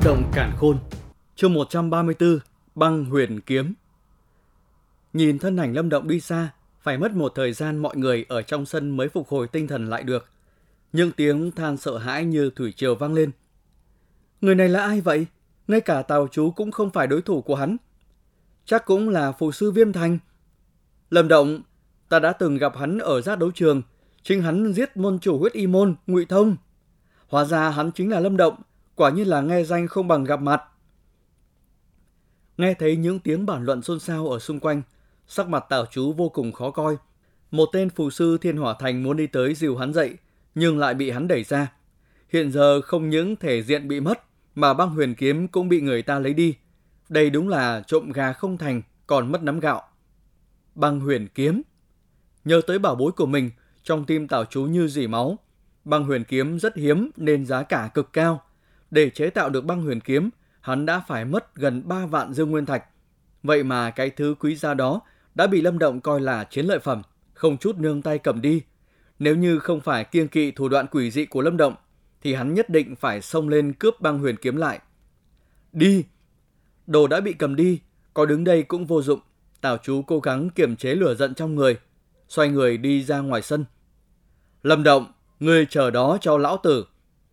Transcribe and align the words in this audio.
Vũ 0.00 0.04
động 0.04 0.30
cản 0.32 0.52
khôn. 0.56 0.78
Chương 1.36 1.52
134 1.52 2.38
Băng 2.74 3.04
huyền 3.04 3.40
kiếm. 3.40 3.74
Nhìn 5.12 5.38
thân 5.38 5.56
ảnh 5.56 5.74
lâm 5.74 5.88
động 5.88 6.08
đi 6.08 6.20
xa 6.20 6.50
Phải 6.80 6.98
mất 6.98 7.12
một 7.12 7.32
thời 7.34 7.52
gian 7.52 7.78
mọi 7.78 7.96
người 7.96 8.26
ở 8.28 8.42
trong 8.42 8.66
sân 8.66 8.96
mới 8.96 9.08
phục 9.08 9.28
hồi 9.28 9.48
tinh 9.48 9.66
thần 9.66 9.90
lại 9.90 10.02
được. 10.02 10.28
Những 10.92 11.12
tiếng 11.12 11.50
than 11.50 11.76
sợ 11.76 11.98
hãi 11.98 12.24
như 12.24 12.50
thủy 12.56 12.72
triều 12.72 12.94
vang 12.94 13.14
lên. 13.14 13.30
Người 14.40 14.54
này 14.54 14.68
là 14.68 14.82
ai 14.82 15.00
vậy? 15.00 15.26
Ngay 15.68 15.80
cả 15.80 16.02
tàu 16.02 16.28
chú 16.28 16.50
cũng 16.50 16.70
không 16.70 16.90
phải 16.90 17.06
đối 17.06 17.22
thủ 17.22 17.42
của 17.42 17.54
hắn. 17.54 17.76
Chắc 18.64 18.84
cũng 18.84 19.08
là 19.08 19.32
phù 19.32 19.52
sư 19.52 19.70
viêm 19.70 19.92
thành. 19.92 20.18
Lâm 21.10 21.28
động 21.28 21.62
Ta 22.08 22.18
đã 22.18 22.32
từng 22.32 22.56
gặp 22.56 22.76
hắn 22.76 22.98
ở 22.98 23.20
giác 23.20 23.38
đấu 23.38 23.50
trường. 23.50 23.82
Chính 24.22 24.42
hắn 24.42 24.72
giết 24.72 24.96
môn 24.96 25.18
chủ 25.18 25.38
huyết 25.38 25.52
y 25.52 25.66
môn, 25.66 25.94
ngụy 26.06 26.24
Thông. 26.24 26.56
Hóa 27.28 27.44
ra 27.44 27.70
hắn 27.70 27.92
chính 27.92 28.10
là 28.10 28.20
Lâm 28.20 28.36
Động, 28.36 28.54
quả 29.00 29.10
như 29.10 29.24
là 29.24 29.40
nghe 29.40 29.64
danh 29.64 29.88
không 29.88 30.08
bằng 30.08 30.24
gặp 30.24 30.40
mặt. 30.40 30.62
Nghe 32.56 32.74
thấy 32.74 32.96
những 32.96 33.18
tiếng 33.18 33.46
bàn 33.46 33.64
luận 33.64 33.82
xôn 33.82 34.00
xao 34.00 34.28
ở 34.28 34.38
xung 34.38 34.60
quanh, 34.60 34.82
sắc 35.26 35.48
mặt 35.48 35.64
tảo 35.68 35.86
chú 35.86 36.12
vô 36.12 36.28
cùng 36.28 36.52
khó 36.52 36.70
coi. 36.70 36.96
Một 37.50 37.68
tên 37.72 37.90
phù 37.90 38.10
sư 38.10 38.38
thiên 38.38 38.56
hỏa 38.56 38.74
thành 38.78 39.02
muốn 39.02 39.16
đi 39.16 39.26
tới 39.26 39.54
dìu 39.54 39.76
hắn 39.76 39.92
dậy, 39.92 40.16
nhưng 40.54 40.78
lại 40.78 40.94
bị 40.94 41.10
hắn 41.10 41.28
đẩy 41.28 41.44
ra. 41.44 41.72
Hiện 42.28 42.52
giờ 42.52 42.80
không 42.80 43.10
những 43.10 43.36
thể 43.36 43.62
diện 43.62 43.88
bị 43.88 44.00
mất, 44.00 44.22
mà 44.54 44.74
băng 44.74 44.90
huyền 44.90 45.14
kiếm 45.14 45.48
cũng 45.48 45.68
bị 45.68 45.80
người 45.80 46.02
ta 46.02 46.18
lấy 46.18 46.34
đi. 46.34 46.54
Đây 47.08 47.30
đúng 47.30 47.48
là 47.48 47.82
trộm 47.86 48.12
gà 48.12 48.32
không 48.32 48.58
thành, 48.58 48.82
còn 49.06 49.32
mất 49.32 49.42
nắm 49.42 49.60
gạo. 49.60 49.82
Băng 50.74 51.00
huyền 51.00 51.28
kiếm. 51.34 51.62
Nhớ 52.44 52.60
tới 52.66 52.78
bảo 52.78 52.94
bối 52.94 53.12
của 53.12 53.26
mình, 53.26 53.50
trong 53.82 54.04
tim 54.04 54.28
tảo 54.28 54.44
chú 54.44 54.62
như 54.62 54.88
dỉ 54.88 55.06
máu. 55.06 55.38
Băng 55.84 56.04
huyền 56.04 56.24
kiếm 56.24 56.58
rất 56.58 56.76
hiếm 56.76 57.10
nên 57.16 57.46
giá 57.46 57.62
cả 57.62 57.90
cực 57.94 58.12
cao. 58.12 58.42
Để 58.90 59.10
chế 59.10 59.30
tạo 59.30 59.50
được 59.50 59.64
băng 59.64 59.82
huyền 59.82 60.00
kiếm, 60.00 60.30
hắn 60.60 60.86
đã 60.86 61.00
phải 61.08 61.24
mất 61.24 61.54
gần 61.54 61.82
3 61.88 62.06
vạn 62.06 62.34
dương 62.34 62.50
nguyên 62.50 62.66
thạch. 62.66 62.84
Vậy 63.42 63.62
mà 63.62 63.90
cái 63.90 64.10
thứ 64.10 64.34
quý 64.40 64.56
giá 64.56 64.74
đó 64.74 65.00
đã 65.34 65.46
bị 65.46 65.60
Lâm 65.60 65.78
Động 65.78 66.00
coi 66.00 66.20
là 66.20 66.44
chiến 66.44 66.66
lợi 66.66 66.78
phẩm, 66.78 67.02
không 67.34 67.58
chút 67.58 67.78
nương 67.78 68.02
tay 68.02 68.18
cầm 68.18 68.40
đi. 68.40 68.62
Nếu 69.18 69.36
như 69.36 69.58
không 69.58 69.80
phải 69.80 70.04
kiêng 70.04 70.28
kỵ 70.28 70.50
thủ 70.50 70.68
đoạn 70.68 70.86
quỷ 70.90 71.10
dị 71.10 71.24
của 71.24 71.42
Lâm 71.42 71.56
Động, 71.56 71.74
thì 72.22 72.34
hắn 72.34 72.54
nhất 72.54 72.70
định 72.70 72.96
phải 72.96 73.20
xông 73.20 73.48
lên 73.48 73.72
cướp 73.72 74.00
băng 74.00 74.18
huyền 74.18 74.36
kiếm 74.36 74.56
lại. 74.56 74.80
Đi! 75.72 76.04
Đồ 76.86 77.06
đã 77.06 77.20
bị 77.20 77.32
cầm 77.32 77.56
đi, 77.56 77.80
có 78.14 78.26
đứng 78.26 78.44
đây 78.44 78.62
cũng 78.62 78.86
vô 78.86 79.02
dụng. 79.02 79.20
Tào 79.60 79.76
chú 79.76 80.02
cố 80.02 80.20
gắng 80.20 80.50
kiềm 80.50 80.76
chế 80.76 80.94
lửa 80.94 81.14
giận 81.14 81.34
trong 81.34 81.54
người, 81.54 81.78
xoay 82.28 82.48
người 82.48 82.76
đi 82.78 83.04
ra 83.04 83.18
ngoài 83.18 83.42
sân. 83.42 83.64
Lâm 84.62 84.82
Động, 84.82 85.12
Ngươi 85.40 85.66
chờ 85.66 85.90
đó 85.90 86.18
cho 86.20 86.38
lão 86.38 86.56
tử. 86.62 86.84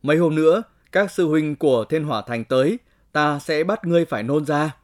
Mấy 0.04 0.18
hôm 0.18 0.36
nữa, 0.36 0.64
các 0.92 1.12
sư 1.12 1.28
huynh 1.28 1.56
của 1.56 1.86
Thiên 1.86 2.04
Hỏa 2.04 2.22
Thành 2.22 2.44
tới, 2.44 2.80
ta 3.12 3.40
sẽ 3.40 3.64
bắt 3.64 3.86
ngươi 3.86 4.06
phải 4.06 4.24
nôn 4.24 4.46
ra. 4.46 4.76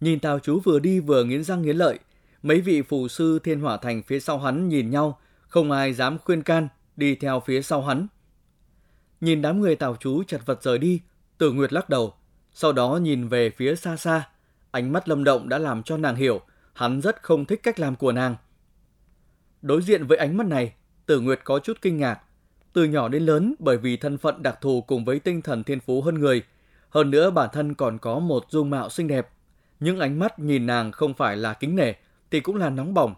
Nhìn 0.00 0.20
Tào 0.20 0.38
chú 0.38 0.60
vừa 0.64 0.78
đi 0.78 1.00
vừa 1.00 1.24
nghiến 1.24 1.44
răng 1.44 1.62
nghiến 1.62 1.76
lợi, 1.76 1.98
mấy 2.42 2.60
vị 2.60 2.82
phù 2.82 3.08
sư 3.08 3.38
Thiên 3.44 3.60
Hỏa 3.60 3.76
Thành 3.76 4.02
phía 4.02 4.20
sau 4.20 4.38
hắn 4.38 4.68
nhìn 4.68 4.90
nhau, 4.90 5.18
không 5.48 5.70
ai 5.70 5.92
dám 5.92 6.18
khuyên 6.18 6.42
can, 6.42 6.68
đi 6.96 7.14
theo 7.14 7.42
phía 7.46 7.62
sau 7.62 7.82
hắn. 7.82 8.06
Nhìn 9.20 9.42
đám 9.42 9.60
người 9.60 9.76
Tào 9.76 9.96
chú 10.00 10.22
chật 10.22 10.40
vật 10.46 10.62
rời 10.62 10.78
đi, 10.78 11.00
Tử 11.38 11.52
Nguyệt 11.52 11.72
lắc 11.72 11.88
đầu, 11.88 12.14
sau 12.52 12.72
đó 12.72 12.98
nhìn 13.02 13.28
về 13.28 13.50
phía 13.50 13.76
xa 13.76 13.96
xa, 13.96 14.28
ánh 14.70 14.92
mắt 14.92 15.08
lâm 15.08 15.24
động 15.24 15.48
đã 15.48 15.58
làm 15.58 15.82
cho 15.82 15.96
nàng 15.96 16.16
hiểu, 16.16 16.40
hắn 16.72 17.00
rất 17.00 17.22
không 17.22 17.44
thích 17.44 17.60
cách 17.62 17.80
làm 17.80 17.96
của 17.96 18.12
nàng. 18.12 18.36
Đối 19.62 19.82
diện 19.82 20.06
với 20.06 20.18
ánh 20.18 20.36
mắt 20.36 20.46
này, 20.46 20.72
Tử 21.06 21.20
Nguyệt 21.20 21.40
có 21.44 21.58
chút 21.58 21.78
kinh 21.82 21.98
ngạc. 21.98 22.20
Từ 22.72 22.84
nhỏ 22.84 23.08
đến 23.08 23.22
lớn 23.22 23.54
bởi 23.58 23.78
vì 23.78 23.96
thân 23.96 24.18
phận 24.18 24.42
đặc 24.42 24.58
thù 24.60 24.80
cùng 24.80 25.04
với 25.04 25.18
tinh 25.18 25.42
thần 25.42 25.64
thiên 25.64 25.80
phú 25.80 26.02
hơn 26.02 26.14
người. 26.14 26.42
Hơn 26.90 27.10
nữa 27.10 27.30
bản 27.30 27.48
thân 27.52 27.74
còn 27.74 27.98
có 27.98 28.18
một 28.18 28.44
dung 28.48 28.70
mạo 28.70 28.90
xinh 28.90 29.08
đẹp. 29.08 29.28
Những 29.80 30.00
ánh 30.00 30.18
mắt 30.18 30.38
nhìn 30.38 30.66
nàng 30.66 30.92
không 30.92 31.14
phải 31.14 31.36
là 31.36 31.54
kính 31.54 31.76
nể 31.76 31.92
thì 32.30 32.40
cũng 32.40 32.56
là 32.56 32.70
nóng 32.70 32.94
bỏng. 32.94 33.14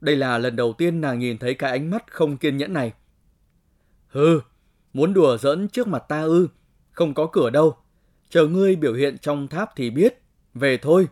Đây 0.00 0.16
là 0.16 0.38
lần 0.38 0.56
đầu 0.56 0.72
tiên 0.72 1.00
nàng 1.00 1.18
nhìn 1.18 1.38
thấy 1.38 1.54
cái 1.54 1.70
ánh 1.70 1.90
mắt 1.90 2.12
không 2.12 2.36
kiên 2.36 2.56
nhẫn 2.56 2.72
này. 2.72 2.92
Hừ, 4.08 4.40
muốn 4.92 5.14
đùa 5.14 5.36
giỡn 5.36 5.68
trước 5.68 5.88
mặt 5.88 6.04
ta 6.08 6.22
ư, 6.22 6.48
không 6.90 7.14
có 7.14 7.26
cửa 7.32 7.50
đâu. 7.50 7.76
Chờ 8.30 8.46
ngươi 8.46 8.76
biểu 8.76 8.94
hiện 8.94 9.18
trong 9.18 9.48
tháp 9.48 9.70
thì 9.76 9.90
biết, 9.90 10.22
về 10.54 10.76
thôi. 10.76 11.08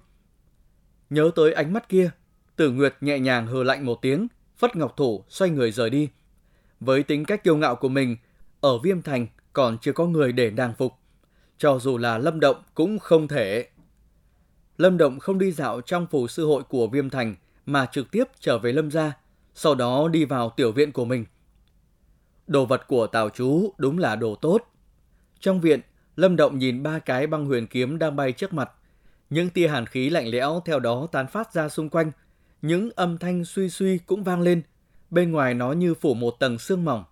Nhớ 1.10 1.30
tới 1.34 1.52
ánh 1.52 1.72
mắt 1.72 1.88
kia, 1.88 2.10
Tử 2.56 2.70
Nguyệt 2.70 2.94
nhẹ 3.00 3.18
nhàng 3.18 3.46
hừ 3.46 3.62
lạnh 3.62 3.86
một 3.86 3.98
tiếng, 4.02 4.28
phất 4.56 4.76
ngọc 4.76 4.96
thủ 4.96 5.24
xoay 5.28 5.50
người 5.50 5.72
rời 5.72 5.90
đi. 5.90 6.08
Với 6.80 7.02
tính 7.02 7.24
cách 7.24 7.44
kiêu 7.44 7.56
ngạo 7.56 7.76
của 7.76 7.88
mình, 7.88 8.16
ở 8.60 8.78
Viêm 8.78 9.02
Thành 9.02 9.26
còn 9.52 9.78
chưa 9.78 9.92
có 9.92 10.06
người 10.06 10.32
để 10.32 10.50
nàng 10.50 10.74
phục. 10.74 10.92
Cho 11.58 11.78
dù 11.78 11.98
là 11.98 12.18
Lâm 12.18 12.40
Động 12.40 12.62
cũng 12.74 12.98
không 12.98 13.28
thể. 13.28 13.68
Lâm 14.78 14.98
Động 14.98 15.18
không 15.18 15.38
đi 15.38 15.52
dạo 15.52 15.80
trong 15.80 16.06
phủ 16.06 16.28
sư 16.28 16.46
hội 16.46 16.62
của 16.62 16.86
Viêm 16.86 17.10
Thành 17.10 17.34
mà 17.66 17.86
trực 17.86 18.10
tiếp 18.10 18.24
trở 18.40 18.58
về 18.58 18.72
Lâm 18.72 18.90
gia, 18.90 19.12
sau 19.54 19.74
đó 19.74 20.08
đi 20.08 20.24
vào 20.24 20.50
tiểu 20.56 20.72
viện 20.72 20.92
của 20.92 21.04
mình. 21.04 21.24
Đồ 22.46 22.66
vật 22.66 22.86
của 22.88 23.06
Tào 23.06 23.30
chú 23.30 23.74
đúng 23.78 23.98
là 23.98 24.16
đồ 24.16 24.34
tốt. 24.34 24.58
Trong 25.40 25.60
viện, 25.60 25.80
Lâm 26.16 26.36
Động 26.36 26.58
nhìn 26.58 26.82
ba 26.82 26.98
cái 26.98 27.26
băng 27.26 27.46
huyền 27.46 27.66
kiếm 27.66 27.98
đang 27.98 28.16
bay 28.16 28.32
trước 28.32 28.52
mặt. 28.52 28.70
Những 29.30 29.50
tia 29.50 29.68
hàn 29.68 29.86
khí 29.86 30.10
lạnh 30.10 30.28
lẽo 30.28 30.62
theo 30.64 30.80
đó 30.80 31.06
tán 31.12 31.26
phát 31.26 31.52
ra 31.52 31.68
xung 31.68 31.88
quanh. 31.88 32.12
Những 32.62 32.90
âm 32.96 33.18
thanh 33.18 33.44
suy 33.44 33.68
suy 33.68 33.98
cũng 33.98 34.24
vang 34.24 34.40
lên, 34.40 34.62
bên 35.10 35.32
ngoài 35.32 35.54
nó 35.54 35.72
như 35.72 35.94
phủ 35.94 36.14
một 36.14 36.30
tầng 36.38 36.58
sương 36.58 36.84
mỏng. 36.84 37.04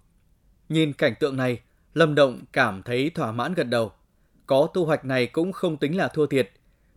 Nhìn 0.69 0.93
cảnh 0.93 1.15
tượng 1.21 1.37
này, 1.37 1.61
Lâm 1.95 2.15
Động 2.15 2.41
cảm 2.53 2.83
thấy 2.83 3.11
thỏa 3.11 3.33
mãn 3.33 3.55
gật 3.55 3.65
đầu. 3.65 3.93
Có 4.47 4.69
thu 4.75 4.85
hoạch 4.85 5.05
này 5.05 5.27
cũng 5.27 5.53
không 5.53 5.77
tính 5.77 5.97
là 5.97 6.09
thua 6.09 6.27
thiệt. 6.27 6.51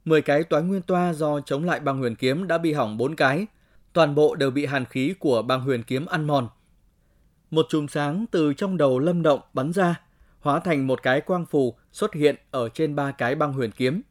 10 0.06 0.22
cái 0.22 0.44
toái 0.44 0.63
nguyên 0.63 0.81
toa 0.81 1.13
do 1.13 1.41
chống 1.41 1.66
lại 1.66 1.79
băng 1.79 1.97
huyền 1.97 2.16
kiếm 2.16 2.47
đã 2.47 2.57
bị 2.57 2.73
hỏng 2.73 2.97
4 2.97 3.16
cái, 3.16 3.45
toàn 3.94 4.16
bộ 4.16 4.35
đều 4.35 4.51
bị 4.51 4.66
hàn 4.66 4.85
khí 4.85 5.13
của 5.19 5.41
băng 5.41 5.62
huyền 5.62 5.84
kiếm 5.84 6.06
ăn 6.06 6.28
mòn. 6.28 6.47
Một 7.51 7.66
chùm 7.69 7.88
sáng 7.88 8.25
từ 8.31 8.53
trong 8.53 8.78
đầu 8.78 9.00
Lâm 9.00 9.22
Động 9.22 9.41
bắn 9.53 9.72
ra, 9.72 10.01
hóa 10.39 10.59
thành 10.59 10.88
một 10.88 11.03
cái 11.03 11.22
quang 11.22 11.45
phù 11.45 11.75
xuất 11.91 12.13
hiện 12.13 12.35
ở 12.51 12.69
trên 12.69 12.95
ba 12.95 13.12
cái 13.12 13.35
băng 13.35 13.53
huyền 13.53 13.72
kiếm. 13.72 14.01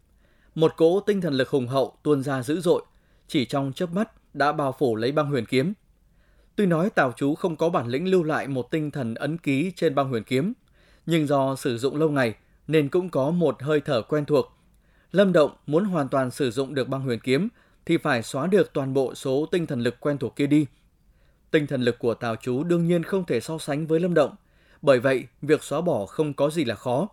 Một 0.55 0.77
cỗ 0.77 1.01
tinh 1.01 1.21
thần 1.21 1.35
lực 1.35 1.49
hùng 1.49 1.67
hậu 1.67 1.97
tuôn 2.03 2.23
ra 2.23 2.43
dữ 2.43 2.61
dội, 2.61 2.83
chỉ 3.29 3.45
trong 3.45 3.73
chớp 3.73 3.93
mắt 3.93 4.35
đã 4.35 4.53
bao 4.53 4.75
phủ 4.79 4.97
lấy 4.97 5.13
băng 5.13 5.27
huyền 5.27 5.47
kiếm. 5.47 5.73
Tuy 6.61 6.67
nói 6.67 6.91
Tào 6.91 7.13
Chú 7.17 7.35
không 7.35 7.57
có 7.57 7.69
bản 7.69 7.89
lĩnh 7.89 8.11
lưu 8.11 8.23
lại 8.23 8.49
một 8.49 8.71
tinh 8.71 8.91
thần 8.91 9.15
ấn 9.15 9.39
ký 9.39 9.73
trên 9.77 9.95
băng 9.95 10.09
huyền 10.09 10.25
kiếm, 10.25 10.53
nhưng 11.07 11.27
do 11.27 11.57
sử 11.57 11.79
dụng 11.79 11.97
lâu 11.97 12.11
ngày 12.11 12.35
nên 12.67 12.89
cũng 12.89 13.09
có 13.09 13.31
một 13.31 13.63
hơi 13.63 13.81
thở 13.81 14.03
quen 14.03 14.25
thuộc. 14.25 14.53
Lâm 15.13 15.33
Động 15.33 15.51
muốn 15.67 15.85
hoàn 15.85 16.09
toàn 16.09 16.31
sử 16.31 16.51
dụng 16.51 16.75
được 16.75 16.89
băng 16.89 17.01
huyền 17.01 17.19
kiếm 17.21 17.49
thì 17.87 17.97
phải 17.97 18.23
xóa 18.23 18.47
được 18.47 18.73
toàn 18.73 18.95
bộ 18.95 19.15
số 19.15 19.47
tinh 19.51 19.67
thần 19.67 19.81
lực 19.81 20.01
quen 20.01 20.19
thuộc 20.19 20.37
kia 20.37 20.47
đi. 20.47 20.67
Tinh 21.51 21.67
thần 21.67 21.83
lực 21.83 21.99
của 21.99 22.15
Tào 22.15 22.37
Chú 22.37 22.65
đương 22.65 22.87
nhiên 22.89 23.03
không 23.03 23.27
thể 23.27 23.41
so 23.41 23.59
sánh 23.59 23.87
với 23.87 24.01
Lâm 24.01 24.15
Động, 24.15 24.37
bởi 24.83 25.01
vậy 25.01 25.27
việc 25.43 25.63
xóa 25.63 25.81
bỏ 25.81 26.07
không 26.07 26.35
có 26.35 26.51
gì 26.51 26.65
là 26.65 26.75
khó. 26.75 27.09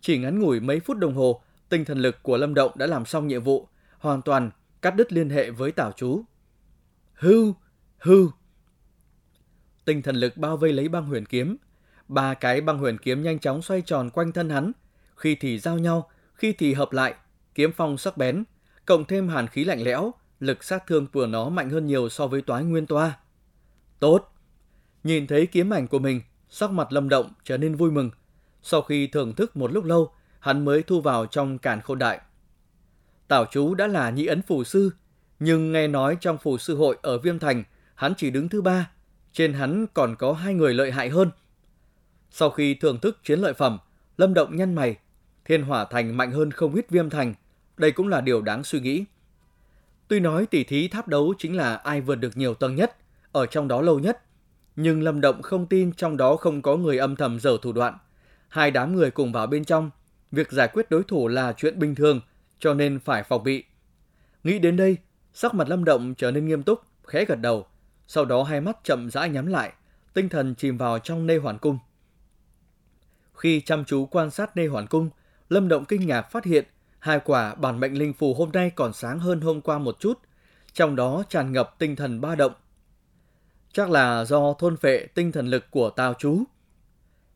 Chỉ 0.00 0.18
ngắn 0.18 0.38
ngủi 0.38 0.60
mấy 0.60 0.80
phút 0.80 0.96
đồng 0.96 1.14
hồ, 1.14 1.42
tinh 1.68 1.84
thần 1.84 1.98
lực 1.98 2.22
của 2.22 2.36
Lâm 2.36 2.54
Động 2.54 2.72
đã 2.74 2.86
làm 2.86 3.04
xong 3.04 3.26
nhiệm 3.26 3.44
vụ, 3.44 3.68
hoàn 3.98 4.22
toàn 4.22 4.50
cắt 4.82 4.90
đứt 4.90 5.12
liên 5.12 5.30
hệ 5.30 5.50
với 5.50 5.72
Tào 5.72 5.92
Chú. 5.96 6.22
Hưu, 7.14 7.54
hưu, 7.98 8.30
tinh 9.90 10.02
thần 10.02 10.16
lực 10.16 10.36
bao 10.36 10.56
vây 10.56 10.72
lấy 10.72 10.88
băng 10.88 11.04
huyền 11.04 11.26
kiếm. 11.26 11.56
Ba 12.08 12.34
cái 12.34 12.60
băng 12.60 12.78
huyền 12.78 12.98
kiếm 12.98 13.22
nhanh 13.22 13.38
chóng 13.38 13.62
xoay 13.62 13.82
tròn 13.82 14.10
quanh 14.10 14.32
thân 14.32 14.50
hắn, 14.50 14.72
khi 15.16 15.34
thì 15.34 15.58
giao 15.58 15.78
nhau, 15.78 16.10
khi 16.34 16.52
thì 16.52 16.74
hợp 16.74 16.92
lại, 16.92 17.14
kiếm 17.54 17.72
phong 17.76 17.98
sắc 17.98 18.16
bén, 18.16 18.44
cộng 18.86 19.04
thêm 19.04 19.28
hàn 19.28 19.46
khí 19.46 19.64
lạnh 19.64 19.82
lẽo, 19.82 20.14
lực 20.40 20.64
sát 20.64 20.86
thương 20.86 21.06
của 21.06 21.26
nó 21.26 21.48
mạnh 21.48 21.70
hơn 21.70 21.86
nhiều 21.86 22.08
so 22.08 22.26
với 22.26 22.42
toái 22.42 22.64
nguyên 22.64 22.86
toa. 22.86 23.18
Tốt! 24.00 24.32
Nhìn 25.04 25.26
thấy 25.26 25.46
kiếm 25.46 25.70
ảnh 25.70 25.86
của 25.86 25.98
mình, 25.98 26.20
sắc 26.48 26.70
mặt 26.70 26.92
lâm 26.92 27.08
động 27.08 27.32
trở 27.44 27.56
nên 27.56 27.74
vui 27.74 27.90
mừng. 27.90 28.10
Sau 28.62 28.82
khi 28.82 29.06
thưởng 29.06 29.34
thức 29.34 29.56
một 29.56 29.72
lúc 29.72 29.84
lâu, 29.84 30.12
hắn 30.40 30.64
mới 30.64 30.82
thu 30.82 31.00
vào 31.00 31.26
trong 31.26 31.58
càn 31.58 31.80
khôn 31.80 31.98
đại. 31.98 32.20
Tảo 33.28 33.44
chú 33.50 33.74
đã 33.74 33.86
là 33.86 34.10
nhị 34.10 34.26
ấn 34.26 34.42
phù 34.42 34.64
sư, 34.64 34.90
nhưng 35.40 35.72
nghe 35.72 35.88
nói 35.88 36.16
trong 36.20 36.38
phù 36.38 36.58
sư 36.58 36.76
hội 36.76 36.96
ở 37.02 37.18
Viêm 37.18 37.38
Thành, 37.38 37.64
hắn 37.94 38.14
chỉ 38.16 38.30
đứng 38.30 38.48
thứ 38.48 38.62
ba, 38.62 38.90
trên 39.32 39.52
hắn 39.52 39.86
còn 39.94 40.16
có 40.16 40.32
hai 40.32 40.54
người 40.54 40.74
lợi 40.74 40.92
hại 40.92 41.08
hơn. 41.08 41.30
Sau 42.30 42.50
khi 42.50 42.74
thưởng 42.74 43.00
thức 43.00 43.18
chiến 43.24 43.40
lợi 43.40 43.52
phẩm, 43.52 43.78
Lâm 44.16 44.34
Động 44.34 44.56
nhăn 44.56 44.74
mày, 44.74 44.96
Thiên 45.44 45.62
Hỏa 45.62 45.84
Thành 45.84 46.16
mạnh 46.16 46.32
hơn 46.32 46.50
không 46.50 46.74
ít 46.74 46.90
Viêm 46.90 47.10
Thành, 47.10 47.34
đây 47.76 47.92
cũng 47.92 48.08
là 48.08 48.20
điều 48.20 48.42
đáng 48.42 48.64
suy 48.64 48.80
nghĩ. 48.80 49.04
Tuy 50.08 50.20
nói 50.20 50.46
tỷ 50.46 50.64
thí 50.64 50.88
tháp 50.88 51.08
đấu 51.08 51.34
chính 51.38 51.56
là 51.56 51.74
ai 51.76 52.00
vượt 52.00 52.14
được 52.14 52.36
nhiều 52.36 52.54
tầng 52.54 52.74
nhất, 52.74 52.96
ở 53.32 53.46
trong 53.46 53.68
đó 53.68 53.80
lâu 53.80 53.98
nhất, 53.98 54.22
nhưng 54.76 55.02
Lâm 55.02 55.20
Động 55.20 55.42
không 55.42 55.66
tin 55.66 55.92
trong 55.92 56.16
đó 56.16 56.36
không 56.36 56.62
có 56.62 56.76
người 56.76 56.98
âm 56.98 57.16
thầm 57.16 57.40
dở 57.40 57.56
thủ 57.62 57.72
đoạn. 57.72 57.98
Hai 58.48 58.70
đám 58.70 58.96
người 58.96 59.10
cùng 59.10 59.32
vào 59.32 59.46
bên 59.46 59.64
trong, 59.64 59.90
việc 60.32 60.52
giải 60.52 60.68
quyết 60.68 60.90
đối 60.90 61.02
thủ 61.02 61.28
là 61.28 61.52
chuyện 61.52 61.78
bình 61.78 61.94
thường, 61.94 62.20
cho 62.58 62.74
nên 62.74 63.00
phải 63.00 63.22
phòng 63.22 63.44
bị. 63.44 63.64
Nghĩ 64.44 64.58
đến 64.58 64.76
đây, 64.76 64.96
sắc 65.32 65.54
mặt 65.54 65.68
Lâm 65.68 65.84
Động 65.84 66.14
trở 66.14 66.30
nên 66.30 66.46
nghiêm 66.46 66.62
túc, 66.62 66.80
khẽ 67.06 67.24
gật 67.24 67.34
đầu, 67.40 67.66
sau 68.12 68.24
đó 68.24 68.42
hai 68.42 68.60
mắt 68.60 68.78
chậm 68.84 69.10
rãi 69.10 69.28
nhắm 69.28 69.46
lại, 69.46 69.72
tinh 70.14 70.28
thần 70.28 70.54
chìm 70.54 70.76
vào 70.76 70.98
trong 70.98 71.26
nê 71.26 71.36
hoàn 71.38 71.58
cung. 71.58 71.78
Khi 73.34 73.60
chăm 73.60 73.84
chú 73.84 74.06
quan 74.06 74.30
sát 74.30 74.56
nê 74.56 74.66
hoàn 74.66 74.86
cung, 74.86 75.10
Lâm 75.48 75.68
Động 75.68 75.84
kinh 75.84 76.06
ngạc 76.06 76.22
phát 76.22 76.44
hiện 76.44 76.64
hai 76.98 77.20
quả 77.24 77.54
bản 77.54 77.80
mệnh 77.80 77.98
linh 77.98 78.12
phù 78.12 78.34
hôm 78.34 78.50
nay 78.52 78.70
còn 78.70 78.92
sáng 78.92 79.18
hơn 79.18 79.40
hôm 79.40 79.60
qua 79.60 79.78
một 79.78 79.96
chút, 80.00 80.18
trong 80.72 80.96
đó 80.96 81.22
tràn 81.28 81.52
ngập 81.52 81.78
tinh 81.78 81.96
thần 81.96 82.20
ba 82.20 82.34
động. 82.34 82.52
Chắc 83.72 83.90
là 83.90 84.24
do 84.24 84.54
thôn 84.58 84.76
phệ 84.76 85.06
tinh 85.14 85.32
thần 85.32 85.46
lực 85.46 85.70
của 85.70 85.90
Tào 85.90 86.14
chú. 86.18 86.44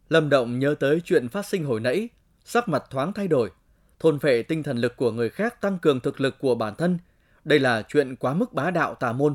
Lâm 0.09 0.29
Động 0.29 0.59
nhớ 0.59 0.75
tới 0.81 1.01
chuyện 1.05 1.29
phát 1.29 1.47
sinh 1.47 1.65
hồi 1.65 1.81
nãy, 1.81 2.09
sắc 2.45 2.69
mặt 2.69 2.85
thoáng 2.91 3.13
thay 3.13 3.29
đổi. 3.29 3.51
Thôn 3.99 4.19
phệ 4.19 4.43
tinh 4.43 4.63
thần 4.63 4.79
lực 4.79 4.97
của 4.97 5.13
người 5.13 5.31
khác 5.31 5.61
tăng 5.61 5.79
cường 5.79 6.01
thực 6.01 6.21
lực 6.21 6.39
của 6.39 6.55
bản 6.55 6.75
thân. 6.75 6.99
Đây 7.45 7.59
là 7.59 7.83
chuyện 7.89 8.17
quá 8.17 8.35
mức 8.35 8.53
bá 8.53 8.71
đạo 8.71 8.95
tà 8.95 9.13
môn, 9.13 9.35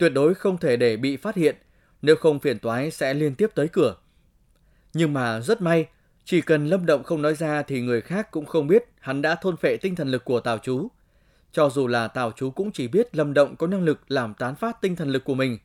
tuyệt 0.00 0.12
đối 0.12 0.34
không 0.34 0.58
thể 0.58 0.76
để 0.76 0.96
bị 0.96 1.16
phát 1.16 1.34
hiện, 1.34 1.56
nếu 2.02 2.16
không 2.16 2.38
phiền 2.38 2.58
toái 2.58 2.90
sẽ 2.90 3.14
liên 3.14 3.34
tiếp 3.34 3.50
tới 3.54 3.68
cửa. 3.68 3.96
Nhưng 4.94 5.12
mà 5.12 5.40
rất 5.40 5.62
may, 5.62 5.86
chỉ 6.24 6.40
cần 6.40 6.66
Lâm 6.66 6.86
Động 6.86 7.02
không 7.02 7.22
nói 7.22 7.34
ra 7.34 7.62
thì 7.62 7.80
người 7.80 8.00
khác 8.00 8.30
cũng 8.30 8.46
không 8.46 8.66
biết 8.66 8.84
hắn 9.00 9.22
đã 9.22 9.34
thôn 9.34 9.56
phệ 9.56 9.76
tinh 9.76 9.94
thần 9.94 10.08
lực 10.08 10.24
của 10.24 10.40
Tào 10.40 10.58
Chú. 10.58 10.88
Cho 11.52 11.70
dù 11.70 11.86
là 11.86 12.08
Tào 12.08 12.32
Chú 12.36 12.50
cũng 12.50 12.72
chỉ 12.72 12.88
biết 12.88 13.16
Lâm 13.16 13.34
Động 13.34 13.56
có 13.56 13.66
năng 13.66 13.82
lực 13.82 14.00
làm 14.08 14.34
tán 14.34 14.54
phát 14.54 14.80
tinh 14.80 14.96
thần 14.96 15.08
lực 15.08 15.24
của 15.24 15.34
mình, 15.34 15.58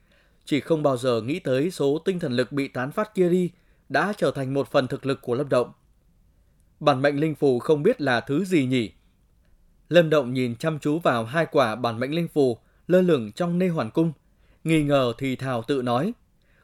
chỉ 0.45 0.59
không 0.59 0.83
bao 0.83 0.97
giờ 0.97 1.21
nghĩ 1.21 1.39
tới 1.39 1.71
số 1.71 2.01
tinh 2.05 2.19
thần 2.19 2.31
lực 2.31 2.51
bị 2.51 2.67
tán 2.67 2.91
phát 2.91 3.15
kia 3.15 3.29
đi 3.29 3.51
đã 3.89 4.13
trở 4.17 4.31
thành 4.31 4.53
một 4.53 4.71
phần 4.71 4.87
thực 4.87 5.05
lực 5.05 5.21
của 5.21 5.35
Lâm 5.35 5.49
Động. 5.49 5.71
Bản 6.79 7.01
mệnh 7.01 7.19
linh 7.19 7.35
phù 7.35 7.59
không 7.59 7.83
biết 7.83 8.01
là 8.01 8.19
thứ 8.19 8.45
gì 8.45 8.65
nhỉ? 8.65 8.91
Lâm 9.89 10.09
Động 10.09 10.33
nhìn 10.33 10.55
chăm 10.55 10.79
chú 10.79 10.99
vào 10.99 11.25
hai 11.25 11.45
quả 11.51 11.75
bản 11.75 11.99
mệnh 11.99 12.15
linh 12.15 12.27
phù 12.27 12.57
lơ 12.87 13.01
lửng 13.01 13.31
trong 13.31 13.59
nê 13.59 13.67
hoàn 13.67 13.91
cung, 13.91 14.13
nghi 14.65 14.83
ngờ 14.83 15.13
thì 15.17 15.35
thào 15.35 15.63
tự 15.63 15.81
nói. 15.81 16.13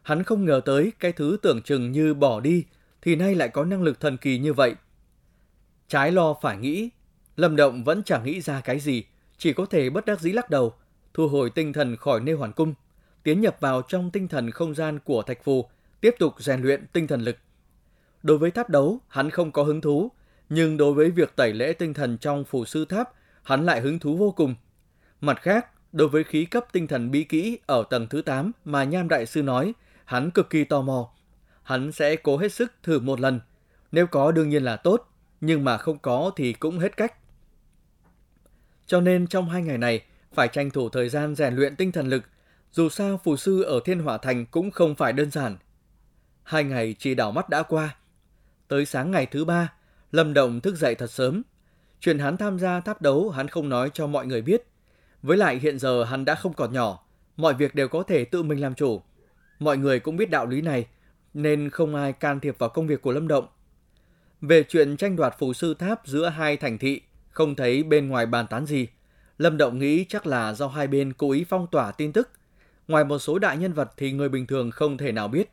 Hắn 0.03 0.23
không 0.23 0.45
ngờ 0.45 0.61
tới 0.65 0.91
cái 0.99 1.11
thứ 1.11 1.37
tưởng 1.41 1.61
chừng 1.61 1.91
như 1.91 2.13
bỏ 2.13 2.39
đi 2.39 2.65
thì 3.01 3.15
nay 3.15 3.35
lại 3.35 3.49
có 3.49 3.65
năng 3.65 3.83
lực 3.83 3.99
thần 3.99 4.17
kỳ 4.17 4.39
như 4.39 4.53
vậy. 4.53 4.75
Trái 5.87 6.11
lo 6.11 6.33
phải 6.41 6.57
nghĩ, 6.57 6.89
Lâm 7.35 7.55
Động 7.55 7.83
vẫn 7.83 8.03
chẳng 8.03 8.23
nghĩ 8.23 8.41
ra 8.41 8.61
cái 8.61 8.79
gì, 8.79 9.03
chỉ 9.37 9.53
có 9.53 9.65
thể 9.65 9.89
bất 9.89 10.05
đắc 10.05 10.19
dĩ 10.19 10.31
lắc 10.31 10.49
đầu, 10.49 10.73
thu 11.13 11.27
hồi 11.27 11.49
tinh 11.49 11.73
thần 11.73 11.95
khỏi 11.95 12.19
nê 12.19 12.33
hoàn 12.33 12.53
cung, 12.53 12.73
tiến 13.23 13.41
nhập 13.41 13.57
vào 13.59 13.81
trong 13.81 14.11
tinh 14.11 14.27
thần 14.27 14.51
không 14.51 14.75
gian 14.75 14.99
của 14.99 15.21
thạch 15.21 15.43
phù, 15.43 15.69
tiếp 16.01 16.15
tục 16.19 16.33
rèn 16.37 16.61
luyện 16.61 16.85
tinh 16.93 17.07
thần 17.07 17.21
lực. 17.21 17.37
Đối 18.23 18.37
với 18.37 18.51
tháp 18.51 18.69
đấu, 18.69 18.99
hắn 19.07 19.29
không 19.29 19.51
có 19.51 19.63
hứng 19.63 19.81
thú, 19.81 20.11
nhưng 20.49 20.77
đối 20.77 20.93
với 20.93 21.11
việc 21.11 21.35
tẩy 21.35 21.53
lễ 21.53 21.73
tinh 21.73 21.93
thần 21.93 22.17
trong 22.17 22.43
phù 22.43 22.65
sư 22.65 22.85
tháp, 22.85 23.09
hắn 23.43 23.65
lại 23.65 23.81
hứng 23.81 23.99
thú 23.99 24.17
vô 24.17 24.31
cùng. 24.31 24.55
Mặt 25.21 25.41
khác, 25.41 25.67
đối 25.91 26.07
với 26.07 26.23
khí 26.23 26.45
cấp 26.45 26.65
tinh 26.71 26.87
thần 26.87 27.11
bí 27.11 27.23
kỹ 27.23 27.59
ở 27.65 27.83
tầng 27.89 28.07
thứ 28.07 28.21
8 28.21 28.51
mà 28.65 28.83
Nham 28.83 29.07
Đại 29.07 29.25
Sư 29.25 29.43
nói, 29.43 29.73
hắn 30.05 30.31
cực 30.31 30.49
kỳ 30.49 30.63
tò 30.63 30.81
mò. 30.81 31.09
Hắn 31.63 31.91
sẽ 31.91 32.15
cố 32.15 32.37
hết 32.37 32.53
sức 32.53 32.71
thử 32.83 32.99
một 32.99 33.19
lần. 33.19 33.39
Nếu 33.91 34.07
có 34.07 34.31
đương 34.31 34.49
nhiên 34.49 34.63
là 34.63 34.75
tốt, 34.75 35.09
nhưng 35.41 35.63
mà 35.63 35.77
không 35.77 35.99
có 35.99 36.31
thì 36.35 36.53
cũng 36.53 36.79
hết 36.79 36.97
cách. 36.97 37.13
Cho 38.85 39.01
nên 39.01 39.27
trong 39.27 39.49
hai 39.49 39.61
ngày 39.61 39.77
này, 39.77 40.01
phải 40.33 40.47
tranh 40.47 40.69
thủ 40.69 40.89
thời 40.89 41.09
gian 41.09 41.35
rèn 41.35 41.55
luyện 41.55 41.75
tinh 41.75 41.91
thần 41.91 42.07
lực. 42.07 42.23
Dù 42.71 42.89
sao 42.89 43.19
phù 43.23 43.37
sư 43.37 43.61
ở 43.61 43.79
Thiên 43.85 43.99
Hỏa 43.99 44.17
Thành 44.17 44.45
cũng 44.45 44.71
không 44.71 44.95
phải 44.95 45.13
đơn 45.13 45.31
giản. 45.31 45.57
Hai 46.43 46.63
ngày 46.63 46.95
chỉ 46.99 47.15
đảo 47.15 47.31
mắt 47.31 47.49
đã 47.49 47.63
qua. 47.63 47.95
Tới 48.67 48.85
sáng 48.85 49.11
ngày 49.11 49.25
thứ 49.25 49.45
ba, 49.45 49.73
Lâm 50.11 50.33
Động 50.33 50.61
thức 50.61 50.75
dậy 50.75 50.95
thật 50.95 51.11
sớm. 51.11 51.41
Chuyện 51.99 52.19
hắn 52.19 52.37
tham 52.37 52.59
gia 52.59 52.79
tháp 52.79 53.01
đấu 53.01 53.29
hắn 53.29 53.47
không 53.47 53.69
nói 53.69 53.89
cho 53.93 54.07
mọi 54.07 54.25
người 54.25 54.41
biết. 54.41 54.70
Với 55.21 55.37
lại 55.37 55.59
hiện 55.59 55.79
giờ 55.79 56.03
hắn 56.03 56.25
đã 56.25 56.35
không 56.35 56.53
còn 56.53 56.73
nhỏ, 56.73 57.05
mọi 57.37 57.53
việc 57.53 57.75
đều 57.75 57.87
có 57.87 58.03
thể 58.03 58.25
tự 58.25 58.43
mình 58.43 58.61
làm 58.61 58.75
chủ. 58.75 59.01
Mọi 59.59 59.77
người 59.77 59.99
cũng 59.99 60.17
biết 60.17 60.29
đạo 60.29 60.45
lý 60.45 60.61
này, 60.61 60.87
nên 61.33 61.69
không 61.69 61.95
ai 61.95 62.13
can 62.13 62.39
thiệp 62.39 62.55
vào 62.59 62.69
công 62.69 62.87
việc 62.87 63.01
của 63.01 63.11
Lâm 63.11 63.27
Động. 63.27 63.47
Về 64.41 64.63
chuyện 64.63 64.97
tranh 64.97 65.15
đoạt 65.15 65.35
phù 65.39 65.53
sư 65.53 65.73
tháp 65.73 66.07
giữa 66.07 66.29
hai 66.29 66.57
thành 66.57 66.77
thị, 66.77 67.01
không 67.29 67.55
thấy 67.55 67.83
bên 67.83 68.07
ngoài 68.07 68.25
bàn 68.25 68.47
tán 68.47 68.65
gì. 68.65 68.87
Lâm 69.37 69.57
Động 69.57 69.79
nghĩ 69.79 70.05
chắc 70.09 70.27
là 70.27 70.53
do 70.53 70.67
hai 70.67 70.87
bên 70.87 71.13
cố 71.13 71.31
ý 71.31 71.45
phong 71.49 71.67
tỏa 71.71 71.91
tin 71.91 72.13
tức. 72.13 72.29
Ngoài 72.87 73.03
một 73.03 73.19
số 73.19 73.39
đại 73.39 73.57
nhân 73.57 73.73
vật 73.73 73.91
thì 73.97 74.11
người 74.11 74.29
bình 74.29 74.47
thường 74.47 74.71
không 74.71 74.97
thể 74.97 75.11
nào 75.11 75.27
biết. 75.27 75.51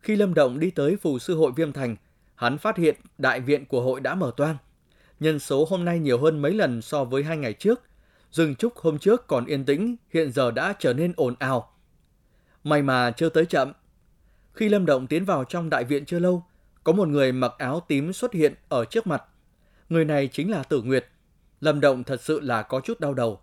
Khi 0.00 0.16
Lâm 0.16 0.34
Động 0.34 0.60
đi 0.60 0.70
tới 0.70 0.96
phù 0.96 1.18
sư 1.18 1.36
hội 1.36 1.52
Viêm 1.56 1.72
Thành, 1.72 1.96
hắn 2.34 2.58
phát 2.58 2.76
hiện 2.76 2.96
đại 3.18 3.40
viện 3.40 3.64
của 3.64 3.80
hội 3.80 4.00
đã 4.00 4.14
mở 4.14 4.32
toang. 4.36 4.56
Nhân 5.20 5.38
số 5.38 5.64
hôm 5.70 5.84
nay 5.84 5.98
nhiều 5.98 6.18
hơn 6.18 6.42
mấy 6.42 6.54
lần 6.54 6.82
so 6.82 7.04
với 7.04 7.22
hai 7.24 7.36
ngày 7.36 7.52
trước. 7.52 7.82
Rừng 8.32 8.54
trúc 8.54 8.76
hôm 8.76 8.98
trước 8.98 9.26
còn 9.26 9.46
yên 9.46 9.64
tĩnh, 9.64 9.96
hiện 10.10 10.32
giờ 10.32 10.50
đã 10.50 10.74
trở 10.78 10.92
nên 10.92 11.12
ồn 11.16 11.34
ào. 11.38 11.72
May 12.64 12.82
mà 12.82 13.10
chưa 13.10 13.28
tới 13.28 13.46
chậm. 13.46 13.72
Khi 14.52 14.68
Lâm 14.68 14.86
Động 14.86 15.06
tiến 15.06 15.24
vào 15.24 15.44
trong 15.44 15.70
đại 15.70 15.84
viện 15.84 16.04
chưa 16.04 16.18
lâu, 16.18 16.44
có 16.84 16.92
một 16.92 17.08
người 17.08 17.32
mặc 17.32 17.52
áo 17.58 17.80
tím 17.88 18.12
xuất 18.12 18.32
hiện 18.32 18.54
ở 18.68 18.84
trước 18.84 19.06
mặt. 19.06 19.24
Người 19.88 20.04
này 20.04 20.28
chính 20.32 20.50
là 20.50 20.62
Tử 20.62 20.82
Nguyệt. 20.82 21.06
Lâm 21.60 21.80
Động 21.80 22.04
thật 22.04 22.20
sự 22.20 22.40
là 22.40 22.62
có 22.62 22.80
chút 22.80 23.00
đau 23.00 23.14
đầu. 23.14 23.40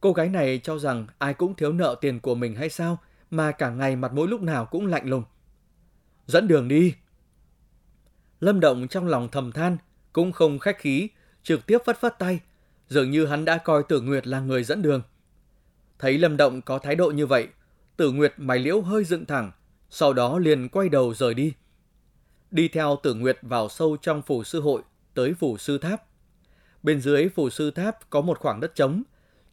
Cô 0.00 0.12
gái 0.12 0.28
này 0.28 0.60
cho 0.62 0.78
rằng 0.78 1.06
ai 1.18 1.34
cũng 1.34 1.54
thiếu 1.54 1.72
nợ 1.72 1.96
tiền 2.00 2.20
của 2.20 2.34
mình 2.34 2.54
hay 2.54 2.68
sao 2.68 2.98
mà 3.30 3.52
cả 3.52 3.70
ngày 3.70 3.96
mặt 3.96 4.12
mỗi 4.12 4.28
lúc 4.28 4.42
nào 4.42 4.66
cũng 4.66 4.86
lạnh 4.86 5.08
lùng. 5.08 5.24
Dẫn 6.26 6.48
đường 6.48 6.68
đi. 6.68 6.94
Lâm 8.40 8.60
Động 8.60 8.88
trong 8.88 9.06
lòng 9.06 9.28
thầm 9.32 9.52
than, 9.52 9.76
cũng 10.12 10.32
không 10.32 10.58
khách 10.58 10.78
khí, 10.78 11.08
trực 11.42 11.66
tiếp 11.66 11.78
phất 11.84 12.00
phất 12.00 12.18
tay, 12.18 12.40
dường 12.88 13.10
như 13.10 13.26
hắn 13.26 13.44
đã 13.44 13.58
coi 13.58 13.82
Tử 13.82 14.00
Nguyệt 14.00 14.26
là 14.26 14.40
người 14.40 14.64
dẫn 14.64 14.82
đường. 14.82 15.02
Thấy 15.98 16.18
Lâm 16.18 16.36
Động 16.36 16.62
có 16.62 16.78
thái 16.78 16.94
độ 16.94 17.10
như 17.10 17.26
vậy, 17.26 17.48
Tử 17.96 18.10
Nguyệt 18.10 18.34
mày 18.36 18.58
liễu 18.58 18.80
hơi 18.80 19.04
dựng 19.04 19.26
thẳng, 19.26 19.52
sau 19.90 20.12
đó 20.12 20.38
liền 20.38 20.68
quay 20.68 20.88
đầu 20.88 21.14
rời 21.14 21.34
đi. 21.34 21.52
Đi 22.50 22.68
theo 22.68 22.98
Tử 23.02 23.14
Nguyệt 23.14 23.38
vào 23.42 23.68
sâu 23.68 23.96
trong 24.02 24.22
phủ 24.22 24.44
sư 24.44 24.60
hội, 24.60 24.82
tới 25.14 25.34
phủ 25.34 25.58
sư 25.58 25.78
tháp. 25.78 26.02
Bên 26.82 27.00
dưới 27.00 27.28
phủ 27.28 27.50
sư 27.50 27.70
tháp 27.70 28.10
có 28.10 28.20
một 28.20 28.38
khoảng 28.38 28.60
đất 28.60 28.74
trống. 28.74 29.02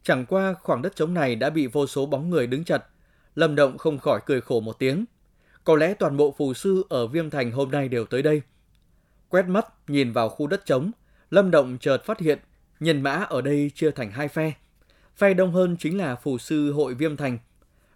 Chẳng 0.04 0.26
qua 0.26 0.54
khoảng 0.62 0.82
đất 0.82 0.96
trống 0.96 1.14
này 1.14 1.36
đã 1.36 1.50
bị 1.50 1.68
vô 1.68 1.88
số 1.88 2.06
bóng 2.06 2.30
người 2.30 2.48
đứng 2.48 2.64
chặt. 2.64 2.84
Lâm 3.36 3.56
Động 3.56 3.78
không 3.78 4.00
khỏi 4.00 4.20
cười 4.26 4.42
khổ 4.42 4.60
một 4.60 4.80
tiếng. 4.80 5.06
Có 5.64 5.76
lẽ 5.76 5.94
toàn 5.94 6.18
bộ 6.18 6.36
phù 6.38 6.54
sư 6.54 6.84
ở 6.90 7.08
Viêm 7.08 7.30
Thành 7.30 7.52
hôm 7.52 7.72
nay 7.72 7.88
đều 7.88 8.06
tới 8.06 8.22
đây. 8.22 8.42
Quét 9.30 9.48
mắt 9.48 9.66
nhìn 9.88 10.12
vào 10.12 10.30
khu 10.30 10.48
đất 10.48 10.66
trống, 10.66 10.92
Lâm 11.30 11.52
Động 11.52 11.78
chợt 11.82 12.06
phát 12.06 12.20
hiện 12.20 12.40
nhân 12.84 13.02
mã 13.02 13.12
ở 13.12 13.42
đây 13.42 13.72
chia 13.76 13.92
thành 13.92 14.12
hai 14.12 14.28
phe. 14.28 14.54
Phe 15.16 15.34
đông 15.34 15.52
hơn 15.52 15.76
chính 15.80 15.98
là 15.98 16.16
phù 16.16 16.38
sư 16.38 16.72
hội 16.72 16.94
Viêm 16.94 17.18
Thành, 17.18 17.38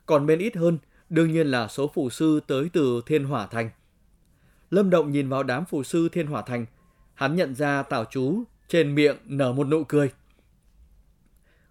còn 0.05 0.25
bên 0.25 0.39
ít 0.39 0.55
hơn 0.55 0.77
đương 1.09 1.31
nhiên 1.31 1.47
là 1.47 1.67
số 1.67 1.91
phù 1.93 2.09
sư 2.09 2.39
tới 2.47 2.69
từ 2.73 3.01
Thiên 3.05 3.23
Hỏa 3.23 3.47
Thành. 3.47 3.69
Lâm 4.71 4.89
Động 4.89 5.11
nhìn 5.11 5.29
vào 5.29 5.43
đám 5.43 5.65
phù 5.65 5.83
sư 5.83 6.09
Thiên 6.09 6.27
Hỏa 6.27 6.41
Thành, 6.41 6.65
hắn 7.13 7.35
nhận 7.35 7.56
ra 7.56 7.83
Tào 7.83 8.06
Chú 8.06 8.44
trên 8.67 8.95
miệng 8.95 9.17
nở 9.25 9.53
một 9.53 9.67
nụ 9.67 9.83
cười. 9.83 10.11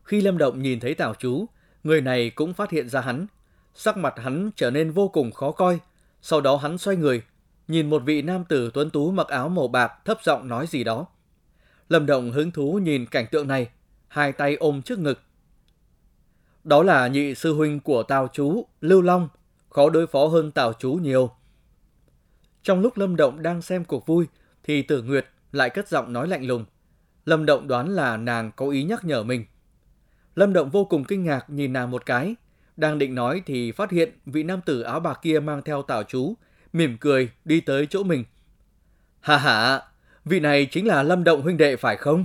Khi 0.05 0.21
Lâm 0.21 0.39
Động 0.39 0.63
nhìn 0.63 0.81
thấy 0.81 0.95
Tào 0.95 1.15
Chú, 1.15 1.47
người 1.85 2.01
này 2.01 2.31
cũng 2.31 2.53
phát 2.53 2.71
hiện 2.71 2.89
ra 2.89 3.01
hắn. 3.01 3.27
Sắc 3.75 3.97
mặt 3.97 4.15
hắn 4.17 4.51
trở 4.57 4.71
nên 4.71 4.91
vô 4.91 5.09
cùng 5.09 5.33
khó 5.33 5.51
coi, 5.51 5.79
sau 6.23 6.41
đó 6.41 6.57
hắn 6.57 6.79
xoay 6.79 6.97
người, 6.97 7.23
nhìn 7.69 7.91
một 7.91 8.03
vị 8.05 8.23
nam 8.23 8.45
tử 8.45 8.71
tuấn 8.75 8.91
tú 8.91 9.11
mặc 9.11 9.29
áo 9.29 9.49
màu 9.49 9.69
bạc 9.69 9.93
thấp 10.05 10.19
giọng 10.23 10.49
nói 10.49 10.67
gì 10.67 10.85
đó. 10.85 11.07
Lâm 11.89 12.07
Động 12.07 12.33
hứng 12.33 12.51
thú 12.51 12.79
nhìn 12.83 13.07
cảnh 13.07 13.27
tượng 13.31 13.49
này, 13.49 13.69
hai 14.09 14.33
tay 14.33 14.55
ôm 14.55 14.83
trước 14.83 14.99
ngực. 14.99 15.21
Đó 16.65 16.83
là 16.83 17.09
nhị 17.09 17.35
sư 17.35 17.55
huynh 17.55 17.81
của 17.81 18.03
Tào 18.03 18.29
Chú, 18.33 18.67
Lưu 18.81 19.03
Long, 19.03 19.29
khó 19.71 19.91
đối 19.91 20.07
phó 20.07 20.27
hơn 20.27 20.51
Tào 20.51 20.73
Chú 20.73 20.93
nhiều. 20.93 21.31
Trong 22.63 22.81
lúc 22.81 22.97
Lâm 22.97 23.17
Động 23.17 23.43
đang 23.43 23.63
xem 23.63 23.85
cuộc 23.85 24.07
vui, 24.07 24.27
thì 24.63 24.83
Tử 24.83 25.03
Nguyệt 25.03 25.27
lại 25.53 25.71
cất 25.71 25.89
giọng 25.89 26.13
nói 26.13 26.29
lạnh 26.29 26.47
lùng. 26.47 26.65
Lâm 27.25 27.47
Động 27.47 27.69
đoán 27.69 27.89
là 27.89 28.17
nàng 28.17 28.51
có 28.57 28.69
ý 28.69 28.85
nhắc 28.85 29.05
nhở 29.05 29.23
mình. 29.23 29.45
Lâm 30.35 30.53
Động 30.53 30.71
vô 30.71 30.85
cùng 30.85 31.05
kinh 31.05 31.25
ngạc 31.25 31.51
nhìn 31.51 31.73
nàng 31.73 31.91
một 31.91 32.07
cái. 32.07 32.35
Đang 32.77 32.99
định 32.99 33.15
nói 33.15 33.43
thì 33.47 33.73
phát 33.73 33.91
hiện 33.91 34.13
vị 34.27 34.43
nam 34.43 34.61
tử 34.67 34.83
áo 34.83 35.01
bạc 35.01 35.19
kia 35.23 35.41
mang 35.41 35.63
theo 35.63 35.83
tảo 35.83 36.03
chú, 36.03 36.35
mỉm 36.73 36.97
cười 37.01 37.31
đi 37.45 37.61
tới 37.61 37.87
chỗ 37.91 38.03
mình. 38.03 38.25
Hà 39.21 39.37
hà, 39.37 39.83
vị 40.27 40.41
này 40.41 40.67
chính 40.71 40.87
là 40.87 41.03
Lâm 41.03 41.25
Động 41.25 41.43
huynh 41.43 41.57
đệ 41.57 41.77
phải 41.77 41.97
không? 41.97 42.25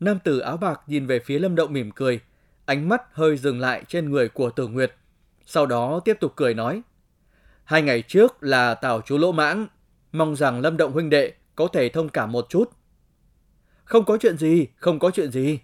Nam 0.00 0.18
tử 0.24 0.38
áo 0.38 0.56
bạc 0.56 0.80
nhìn 0.86 1.06
về 1.06 1.18
phía 1.18 1.38
Lâm 1.38 1.54
Động 1.54 1.72
mỉm 1.72 1.90
cười, 1.90 2.20
ánh 2.64 2.88
mắt 2.88 3.02
hơi 3.12 3.36
dừng 3.36 3.60
lại 3.60 3.84
trên 3.88 4.10
người 4.10 4.28
của 4.28 4.50
Tử 4.50 4.68
Nguyệt. 4.68 4.92
Sau 5.46 5.66
đó 5.66 6.00
tiếp 6.04 6.16
tục 6.20 6.32
cười 6.36 6.54
nói. 6.54 6.82
Hai 7.64 7.82
ngày 7.82 8.02
trước 8.02 8.42
là 8.42 8.74
tào 8.74 9.00
chú 9.00 9.18
lỗ 9.18 9.32
mãng, 9.32 9.66
mong 10.12 10.36
rằng 10.36 10.60
Lâm 10.60 10.76
Động 10.76 10.92
huynh 10.92 11.10
đệ 11.10 11.32
có 11.54 11.68
thể 11.72 11.88
thông 11.88 12.08
cảm 12.08 12.32
một 12.32 12.46
chút. 12.48 12.70
Không 13.84 14.04
có 14.04 14.18
chuyện 14.20 14.38
gì, 14.38 14.66
không 14.76 14.98
có 14.98 15.10
chuyện 15.10 15.30
gì. 15.30 15.58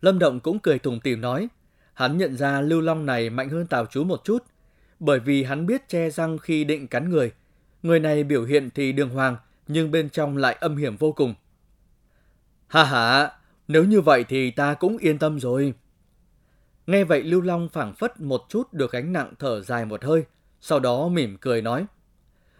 Lâm 0.00 0.18
Động 0.18 0.40
cũng 0.40 0.58
cười 0.58 0.78
tùng 0.78 1.00
tìm 1.00 1.20
nói, 1.20 1.48
hắn 1.94 2.18
nhận 2.18 2.36
ra 2.36 2.60
Lưu 2.60 2.80
Long 2.80 3.06
này 3.06 3.30
mạnh 3.30 3.48
hơn 3.48 3.66
Tào 3.66 3.86
Chú 3.86 4.04
một 4.04 4.20
chút, 4.24 4.44
bởi 5.00 5.20
vì 5.20 5.42
hắn 5.42 5.66
biết 5.66 5.88
che 5.88 6.10
răng 6.10 6.38
khi 6.38 6.64
định 6.64 6.88
cắn 6.88 7.10
người. 7.10 7.32
Người 7.82 8.00
này 8.00 8.24
biểu 8.24 8.44
hiện 8.44 8.70
thì 8.74 8.92
đường 8.92 9.08
hoàng, 9.08 9.36
nhưng 9.72 9.90
bên 9.90 10.10
trong 10.10 10.36
lại 10.36 10.56
âm 10.60 10.76
hiểm 10.76 10.96
vô 10.96 11.12
cùng. 11.12 11.34
Ha 12.66 12.84
ha, 12.84 13.32
nếu 13.68 13.84
như 13.84 14.00
vậy 14.00 14.24
thì 14.28 14.50
ta 14.50 14.74
cũng 14.74 14.98
yên 14.98 15.18
tâm 15.18 15.40
rồi. 15.40 15.74
Nghe 16.86 17.04
vậy 17.04 17.22
Lưu 17.22 17.40
Long 17.40 17.68
phảng 17.68 17.94
phất 17.94 18.20
một 18.20 18.46
chút 18.48 18.72
được 18.72 18.92
gánh 18.92 19.12
nặng 19.12 19.32
thở 19.38 19.60
dài 19.60 19.84
một 19.84 20.04
hơi, 20.04 20.24
sau 20.60 20.80
đó 20.80 21.08
mỉm 21.08 21.36
cười 21.40 21.62
nói. 21.62 21.86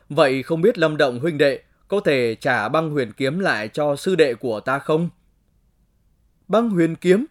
Vậy 0.09 0.43
không 0.43 0.61
biết 0.61 0.79
Lâm 0.79 0.97
Động 0.97 1.21
huynh 1.21 1.39
đệ 1.39 1.63
có 1.89 2.01
thể 2.01 2.35
trả 2.35 2.69
băng 2.69 2.91
huyền 2.91 3.13
kiếm 3.13 3.39
lại 3.39 3.69
cho 3.69 3.97
sư 3.97 4.15
đệ 4.15 4.35
của 4.35 4.61
ta 4.61 4.79
không? 4.79 5.09
Băng 6.49 6.71
huyền 6.71 6.97
kiếm? 6.97 7.27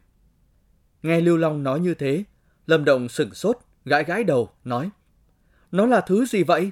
Nghe 1.04 1.22
Lưu 1.22 1.38
Long 1.38 1.64
nói 1.64 1.80
như 1.80 1.94
thế, 1.94 2.24
Lâm 2.68 2.86
Động 2.86 3.10
sửng 3.10 3.34
sốt, 3.34 3.58
gãi 3.86 4.04
gãi 4.04 4.24
đầu, 4.24 4.50
nói. 4.64 4.90
Nó 5.72 5.86
là 5.86 6.02
thứ 6.02 6.26
gì 6.26 6.44
vậy? 6.44 6.72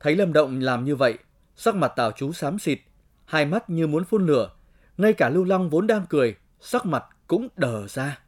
Thấy 0.00 0.16
Lâm 0.16 0.32
Động 0.32 0.60
làm 0.60 0.84
như 0.84 0.96
vậy, 0.96 1.18
sắc 1.62 1.74
mặt 1.74 1.92
Tào 1.96 2.12
chú 2.12 2.32
xám 2.32 2.58
xịt, 2.58 2.80
hai 3.24 3.46
mắt 3.46 3.70
như 3.70 3.86
muốn 3.86 4.04
phun 4.04 4.26
lửa. 4.26 4.50
Ngay 4.96 5.12
cả 5.12 5.28
Lưu 5.28 5.44
Long 5.44 5.70
vốn 5.70 5.86
đang 5.86 6.06
cười, 6.08 6.36
sắc 6.60 6.86
mặt 6.86 7.04
cũng 7.26 7.48
đờ 7.56 7.86
ra. 7.88 8.18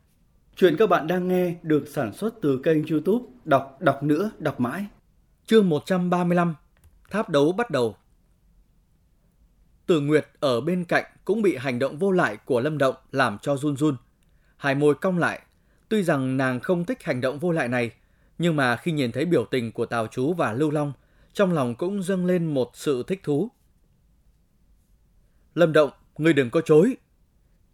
Chuyện 0.56 0.76
các 0.76 0.88
bạn 0.88 1.06
đang 1.06 1.28
nghe 1.28 1.54
được 1.62 1.84
sản 1.88 2.12
xuất 2.12 2.34
từ 2.42 2.60
kênh 2.64 2.86
youtube 2.86 3.24
Đọc 3.44 3.76
Đọc 3.80 4.02
Nữa 4.02 4.30
Đọc 4.38 4.60
Mãi. 4.60 4.86
Chương 5.46 5.68
135 5.68 6.54
Tháp 7.10 7.28
đấu 7.28 7.52
bắt 7.52 7.70
đầu 7.70 7.96
Tử 9.86 10.00
Nguyệt 10.00 10.28
ở 10.40 10.60
bên 10.60 10.84
cạnh 10.84 11.04
cũng 11.24 11.42
bị 11.42 11.56
hành 11.56 11.78
động 11.78 11.98
vô 11.98 12.10
lại 12.10 12.36
của 12.36 12.60
Lâm 12.60 12.78
Động 12.78 12.94
làm 13.12 13.38
cho 13.42 13.56
run 13.56 13.76
run. 13.76 13.96
Hai 14.56 14.74
môi 14.74 14.94
cong 14.94 15.18
lại, 15.18 15.40
tuy 15.88 16.02
rằng 16.02 16.36
nàng 16.36 16.60
không 16.60 16.84
thích 16.84 17.02
hành 17.02 17.20
động 17.20 17.38
vô 17.38 17.52
lại 17.52 17.68
này, 17.68 17.90
nhưng 18.38 18.56
mà 18.56 18.76
khi 18.76 18.92
nhìn 18.92 19.12
thấy 19.12 19.24
biểu 19.24 19.44
tình 19.44 19.72
của 19.72 19.86
Tào 19.86 20.06
Chú 20.06 20.34
và 20.34 20.52
Lưu 20.52 20.70
Long, 20.70 20.92
trong 21.34 21.52
lòng 21.52 21.74
cũng 21.74 22.02
dâng 22.02 22.26
lên 22.26 22.54
một 22.54 22.70
sự 22.74 23.02
thích 23.06 23.20
thú. 23.22 23.48
Lâm 25.54 25.72
Động, 25.72 25.90
ngươi 26.18 26.32
đừng 26.32 26.50
có 26.50 26.60
chối. 26.60 26.96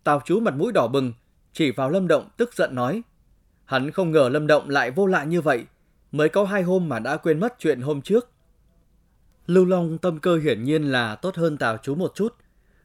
Tào 0.05 0.23
Chú 0.25 0.41
mặt 0.41 0.55
mũi 0.55 0.73
đỏ 0.73 0.87
bừng, 0.87 1.13
chỉ 1.53 1.71
vào 1.71 1.91
Lâm 1.91 2.09
Động 2.09 2.29
tức 2.37 2.55
giận 2.55 2.75
nói. 2.75 3.03
Hắn 3.65 3.91
không 3.91 4.13
ngờ 4.13 4.29
Lâm 4.33 4.47
Động 4.47 4.69
lại 4.69 4.91
vô 4.91 5.07
lại 5.07 5.27
như 5.27 5.41
vậy, 5.41 5.65
mới 6.13 6.29
có 6.29 6.45
hai 6.45 6.63
hôm 6.63 6.89
mà 6.89 6.99
đã 6.99 7.17
quên 7.17 7.41
mất 7.41 7.55
chuyện 7.59 7.81
hôm 7.81 8.03
trước. 8.03 8.31
Lưu 9.47 9.65
Long 9.65 9.99
tâm 9.99 10.21
cơ 10.21 10.37
hiển 10.37 10.65
nhiên 10.65 10.83
là 10.83 11.17
tốt 11.17 11.37
hơn 11.37 11.59
Tào 11.59 11.77
Chú 11.83 11.95
một 11.95 12.13
chút. 12.15 12.35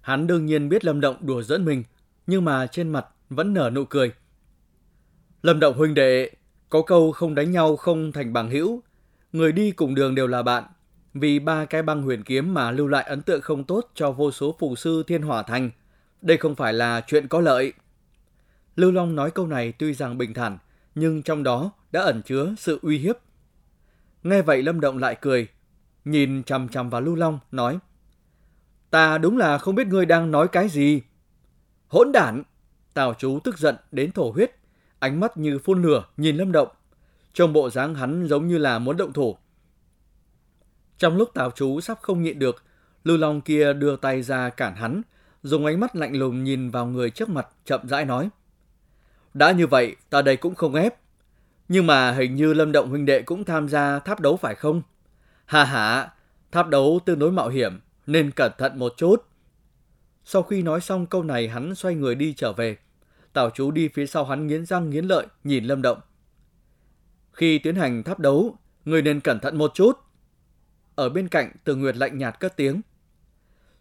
Hắn 0.01 0.27
đương 0.27 0.45
nhiên 0.45 0.69
biết 0.69 0.85
Lâm 0.85 1.01
Động 1.01 1.15
đùa 1.21 1.41
dẫn 1.41 1.65
mình, 1.65 1.83
nhưng 2.27 2.45
mà 2.45 2.67
trên 2.67 2.89
mặt 2.89 3.05
vẫn 3.29 3.53
nở 3.53 3.69
nụ 3.69 3.85
cười. 3.85 4.11
Lâm 5.41 5.59
Động 5.59 5.77
huynh 5.77 5.93
đệ, 5.93 6.31
có 6.69 6.81
câu 6.81 7.11
không 7.11 7.35
đánh 7.35 7.51
nhau 7.51 7.75
không 7.75 8.11
thành 8.11 8.33
bằng 8.33 8.49
hữu, 8.49 8.81
người 9.33 9.51
đi 9.51 9.71
cùng 9.71 9.95
đường 9.95 10.15
đều 10.15 10.27
là 10.27 10.43
bạn. 10.43 10.63
Vì 11.13 11.39
ba 11.39 11.65
cái 11.65 11.81
băng 11.81 12.01
huyền 12.01 12.23
kiếm 12.23 12.53
mà 12.53 12.71
lưu 12.71 12.87
lại 12.87 13.03
ấn 13.03 13.21
tượng 13.21 13.41
không 13.41 13.63
tốt 13.63 13.91
cho 13.93 14.11
vô 14.11 14.31
số 14.31 14.55
phù 14.59 14.75
sư 14.75 15.03
thiên 15.07 15.21
hỏa 15.21 15.43
thành. 15.43 15.69
Đây 16.21 16.37
không 16.37 16.55
phải 16.55 16.73
là 16.73 17.01
chuyện 17.07 17.27
có 17.27 17.41
lợi. 17.41 17.73
Lưu 18.75 18.91
Long 18.91 19.15
nói 19.15 19.31
câu 19.31 19.47
này 19.47 19.71
tuy 19.71 19.93
rằng 19.93 20.17
bình 20.17 20.33
thản, 20.33 20.57
nhưng 20.95 21.23
trong 21.23 21.43
đó 21.43 21.71
đã 21.91 22.01
ẩn 22.01 22.21
chứa 22.21 22.53
sự 22.57 22.79
uy 22.81 22.97
hiếp. 22.97 23.15
Nghe 24.23 24.41
vậy 24.41 24.63
Lâm 24.63 24.79
Động 24.79 24.97
lại 24.97 25.17
cười, 25.21 25.47
nhìn 26.05 26.43
chằm 26.43 26.69
chằm 26.69 26.89
vào 26.89 27.01
Lưu 27.01 27.15
Long, 27.15 27.39
nói 27.51 27.79
Ta 28.89 29.17
đúng 29.17 29.37
là 29.37 29.57
không 29.57 29.75
biết 29.75 29.87
ngươi 29.87 30.05
đang 30.05 30.31
nói 30.31 30.47
cái 30.47 30.69
gì. 30.69 31.01
Hỗn 31.87 32.11
đản! 32.11 32.43
Tào 32.93 33.13
chú 33.13 33.39
tức 33.43 33.57
giận 33.57 33.75
đến 33.91 34.11
thổ 34.11 34.31
huyết, 34.31 34.51
ánh 34.99 35.19
mắt 35.19 35.37
như 35.37 35.59
phun 35.59 35.81
lửa 35.81 36.05
nhìn 36.17 36.37
Lâm 36.37 36.51
Động. 36.51 36.67
Trong 37.33 37.53
bộ 37.53 37.69
dáng 37.69 37.95
hắn 37.95 38.27
giống 38.27 38.47
như 38.47 38.57
là 38.57 38.79
muốn 38.79 38.97
động 38.97 39.13
thủ. 39.13 39.37
Trong 40.97 41.17
lúc 41.17 41.29
Tào 41.33 41.51
chú 41.51 41.81
sắp 41.81 41.99
không 42.01 42.23
nhịn 42.23 42.39
được, 42.39 42.63
Lưu 43.03 43.17
Long 43.17 43.41
kia 43.41 43.73
đưa 43.73 43.95
tay 43.95 44.21
ra 44.21 44.49
cản 44.49 44.75
hắn, 44.75 45.01
dùng 45.43 45.65
ánh 45.65 45.79
mắt 45.79 45.95
lạnh 45.95 46.15
lùng 46.15 46.43
nhìn 46.43 46.69
vào 46.69 46.85
người 46.85 47.09
trước 47.09 47.29
mặt, 47.29 47.47
chậm 47.65 47.87
rãi 47.87 48.05
nói. 48.05 48.29
Đã 49.33 49.51
như 49.51 49.67
vậy, 49.67 49.95
ta 50.09 50.21
đây 50.21 50.37
cũng 50.37 50.55
không 50.55 50.75
ép. 50.75 50.95
Nhưng 51.67 51.87
mà 51.87 52.11
hình 52.11 52.35
như 52.35 52.53
Lâm 52.53 52.71
Động 52.71 52.89
huynh 52.89 53.05
đệ 53.05 53.21
cũng 53.21 53.43
tham 53.43 53.69
gia 53.69 53.99
tháp 53.99 54.19
đấu 54.19 54.37
phải 54.37 54.55
không? 54.55 54.81
Hà 55.45 55.63
hà, 55.63 56.13
tháp 56.51 56.67
đấu 56.67 56.99
tương 57.05 57.19
đối 57.19 57.31
mạo 57.31 57.49
hiểm, 57.49 57.79
nên 58.07 58.31
cẩn 58.31 58.51
thận 58.57 58.79
một 58.79 58.93
chút. 58.97 59.25
Sau 60.25 60.43
khi 60.43 60.61
nói 60.61 60.81
xong 60.81 61.05
câu 61.05 61.23
này 61.23 61.47
hắn 61.47 61.75
xoay 61.75 61.95
người 61.95 62.15
đi 62.15 62.33
trở 62.33 62.53
về. 62.53 62.77
Tào 63.33 63.49
chú 63.49 63.71
đi 63.71 63.87
phía 63.87 64.05
sau 64.05 64.25
hắn 64.25 64.47
nghiến 64.47 64.65
răng 64.65 64.89
nghiến 64.89 65.05
lợi 65.05 65.25
nhìn 65.43 65.65
Lâm 65.65 65.81
Động. 65.81 65.97
Khi 67.33 67.59
tiến 67.59 67.75
hành 67.75 68.03
tháp 68.03 68.19
đấu, 68.19 68.57
người 68.85 69.01
nên 69.01 69.19
cẩn 69.19 69.39
thận 69.39 69.57
một 69.57 69.71
chút. 69.73 69.99
Ở 70.95 71.09
bên 71.09 71.27
cạnh 71.27 71.51
Từ 71.63 71.75
Nguyệt 71.75 71.97
lạnh 71.97 72.17
nhạt 72.17 72.39
cất 72.39 72.57
tiếng. 72.57 72.81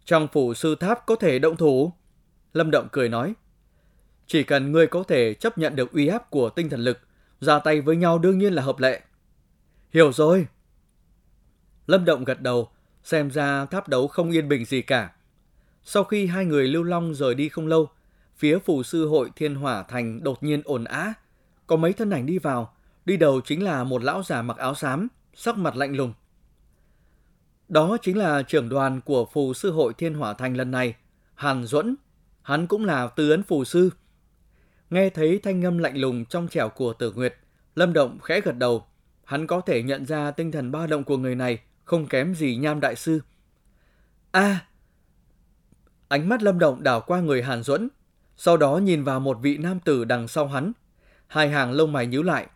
Trong 0.04 0.28
phủ 0.32 0.54
sư 0.54 0.74
tháp 0.74 1.06
có 1.06 1.16
thể 1.16 1.38
động 1.38 1.56
thủ. 1.56 1.92
Lâm 2.52 2.70
Động 2.70 2.88
cười 2.92 3.08
nói. 3.08 3.34
Chỉ 4.26 4.42
cần 4.42 4.72
ngươi 4.72 4.86
có 4.86 5.02
thể 5.02 5.34
chấp 5.34 5.58
nhận 5.58 5.76
được 5.76 5.92
uy 5.92 6.06
áp 6.06 6.30
của 6.30 6.50
tinh 6.50 6.68
thần 6.68 6.80
lực, 6.80 6.98
ra 7.40 7.58
tay 7.58 7.80
với 7.80 7.96
nhau 7.96 8.18
đương 8.18 8.38
nhiên 8.38 8.52
là 8.52 8.62
hợp 8.62 8.78
lệ. 8.78 9.00
Hiểu 9.90 10.12
rồi. 10.12 10.46
Lâm 11.86 12.04
Động 12.04 12.24
gật 12.24 12.40
đầu, 12.40 12.68
xem 13.04 13.30
ra 13.30 13.66
tháp 13.66 13.88
đấu 13.88 14.08
không 14.08 14.30
yên 14.30 14.48
bình 14.48 14.64
gì 14.64 14.82
cả. 14.82 15.12
Sau 15.84 16.04
khi 16.04 16.26
hai 16.26 16.44
người 16.44 16.68
lưu 16.68 16.82
long 16.82 17.14
rời 17.14 17.34
đi 17.34 17.48
không 17.48 17.66
lâu, 17.66 17.88
phía 18.36 18.58
phủ 18.58 18.82
sư 18.82 19.08
hội 19.08 19.30
Thiên 19.36 19.54
Hỏa 19.54 19.82
Thành 19.82 20.22
đột 20.22 20.42
nhiên 20.42 20.62
ồn 20.64 20.84
á. 20.84 21.14
Có 21.66 21.76
mấy 21.76 21.92
thân 21.92 22.10
ảnh 22.10 22.26
đi 22.26 22.38
vào, 22.38 22.74
đi 23.04 23.16
đầu 23.16 23.40
chính 23.40 23.64
là 23.64 23.84
một 23.84 24.02
lão 24.02 24.22
già 24.22 24.42
mặc 24.42 24.56
áo 24.56 24.74
xám, 24.74 25.08
sắc 25.34 25.58
mặt 25.58 25.76
lạnh 25.76 25.96
lùng. 25.96 26.12
Đó 27.68 27.96
chính 28.02 28.18
là 28.18 28.42
trưởng 28.42 28.68
đoàn 28.68 29.00
của 29.00 29.24
phù 29.24 29.54
sư 29.54 29.72
hội 29.72 29.94
Thiên 29.94 30.14
Hỏa 30.14 30.32
Thành 30.32 30.56
lần 30.56 30.70
này, 30.70 30.94
Hàn 31.34 31.64
Duẫn. 31.64 31.96
Hắn 32.42 32.66
cũng 32.66 32.84
là 32.84 33.06
tư 33.06 33.30
ấn 33.30 33.42
phù 33.42 33.64
sư. 33.64 33.90
Nghe 34.90 35.10
thấy 35.10 35.40
thanh 35.42 35.60
ngâm 35.60 35.78
lạnh 35.78 35.96
lùng 35.96 36.24
trong 36.24 36.48
trẻo 36.48 36.68
của 36.68 36.92
tử 36.92 37.12
nguyệt, 37.12 37.34
Lâm 37.74 37.92
Động 37.92 38.18
khẽ 38.22 38.40
gật 38.40 38.58
đầu. 38.58 38.86
Hắn 39.24 39.46
có 39.46 39.60
thể 39.60 39.82
nhận 39.82 40.06
ra 40.06 40.30
tinh 40.30 40.52
thần 40.52 40.72
ba 40.72 40.86
động 40.86 41.04
của 41.04 41.16
người 41.16 41.34
này 41.34 41.58
không 41.84 42.06
kém 42.06 42.34
gì 42.34 42.56
nham 42.56 42.80
đại 42.80 42.96
sư. 42.96 43.20
a 44.30 44.66
Ánh 46.08 46.28
mắt 46.28 46.42
Lâm 46.42 46.58
Động 46.58 46.82
đảo 46.82 47.00
qua 47.00 47.20
người 47.20 47.42
Hàn 47.42 47.62
Duẫn, 47.62 47.88
sau 48.36 48.56
đó 48.56 48.76
nhìn 48.76 49.04
vào 49.04 49.20
một 49.20 49.38
vị 49.42 49.56
nam 49.56 49.80
tử 49.80 50.04
đằng 50.04 50.28
sau 50.28 50.46
hắn. 50.46 50.72
Hai 51.26 51.50
hàng 51.50 51.72
lông 51.72 51.92
mày 51.92 52.06
nhíu 52.06 52.22
lại. 52.22 52.46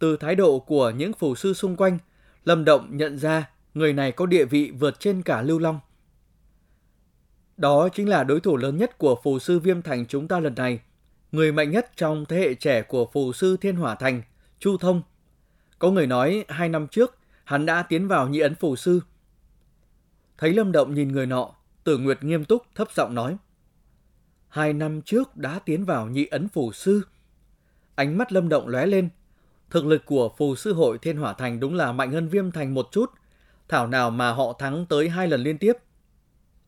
Từ 0.00 0.16
thái 0.16 0.34
độ 0.34 0.58
của 0.58 0.90
những 0.90 1.12
phù 1.12 1.34
sư 1.34 1.54
xung 1.54 1.76
quanh, 1.76 1.98
Lâm 2.44 2.64
Động 2.64 2.96
nhận 2.96 3.18
ra 3.18 3.50
người 3.74 3.92
này 3.92 4.12
có 4.12 4.26
địa 4.26 4.44
vị 4.44 4.72
vượt 4.78 5.00
trên 5.00 5.22
cả 5.22 5.42
Lưu 5.42 5.58
Long. 5.58 5.80
Đó 7.56 7.88
chính 7.88 8.08
là 8.08 8.24
đối 8.24 8.40
thủ 8.40 8.56
lớn 8.56 8.76
nhất 8.76 8.98
của 8.98 9.20
phù 9.22 9.38
sư 9.38 9.58
Viêm 9.58 9.82
Thành 9.82 10.06
chúng 10.06 10.28
ta 10.28 10.40
lần 10.40 10.54
này. 10.54 10.80
Người 11.32 11.52
mạnh 11.52 11.70
nhất 11.70 11.90
trong 11.96 12.24
thế 12.24 12.38
hệ 12.38 12.54
trẻ 12.54 12.82
của 12.82 13.10
phù 13.12 13.32
sư 13.32 13.56
Thiên 13.56 13.76
Hỏa 13.76 13.94
Thành, 13.94 14.22
Chu 14.58 14.76
Thông. 14.76 15.02
Có 15.78 15.90
người 15.90 16.06
nói 16.06 16.44
hai 16.48 16.68
năm 16.68 16.86
trước, 16.86 17.18
hắn 17.44 17.66
đã 17.66 17.82
tiến 17.82 18.08
vào 18.08 18.28
nhị 18.28 18.40
ấn 18.40 18.54
phù 18.54 18.76
sư. 18.76 19.00
Thấy 20.38 20.52
Lâm 20.52 20.72
Động 20.72 20.94
nhìn 20.94 21.08
người 21.12 21.26
nọ, 21.26 21.54
Tử 21.84 21.98
Nguyệt 21.98 22.24
nghiêm 22.24 22.44
túc 22.44 22.62
thấp 22.74 22.88
giọng 22.94 23.14
nói. 23.14 23.36
Hai 24.48 24.72
năm 24.72 25.02
trước 25.02 25.36
đã 25.36 25.58
tiến 25.58 25.84
vào 25.84 26.06
nhị 26.06 26.26
ấn 26.26 26.48
phù 26.48 26.72
sư. 26.72 27.02
Ánh 27.94 28.18
mắt 28.18 28.32
Lâm 28.32 28.48
Động 28.48 28.68
lóe 28.68 28.86
lên. 28.86 29.08
Thực 29.70 29.86
lực 29.86 30.06
của 30.06 30.28
phù 30.38 30.56
sư 30.56 30.72
hội 30.72 30.98
Thiên 30.98 31.16
Hỏa 31.16 31.32
Thành 31.32 31.60
đúng 31.60 31.74
là 31.74 31.92
mạnh 31.92 32.12
hơn 32.12 32.28
Viêm 32.28 32.50
Thành 32.50 32.74
một 32.74 32.88
chút. 32.92 33.10
Thảo 33.68 33.86
nào 33.86 34.10
mà 34.10 34.32
họ 34.32 34.52
thắng 34.58 34.86
tới 34.86 35.08
hai 35.08 35.28
lần 35.28 35.42
liên 35.42 35.58
tiếp. 35.58 35.72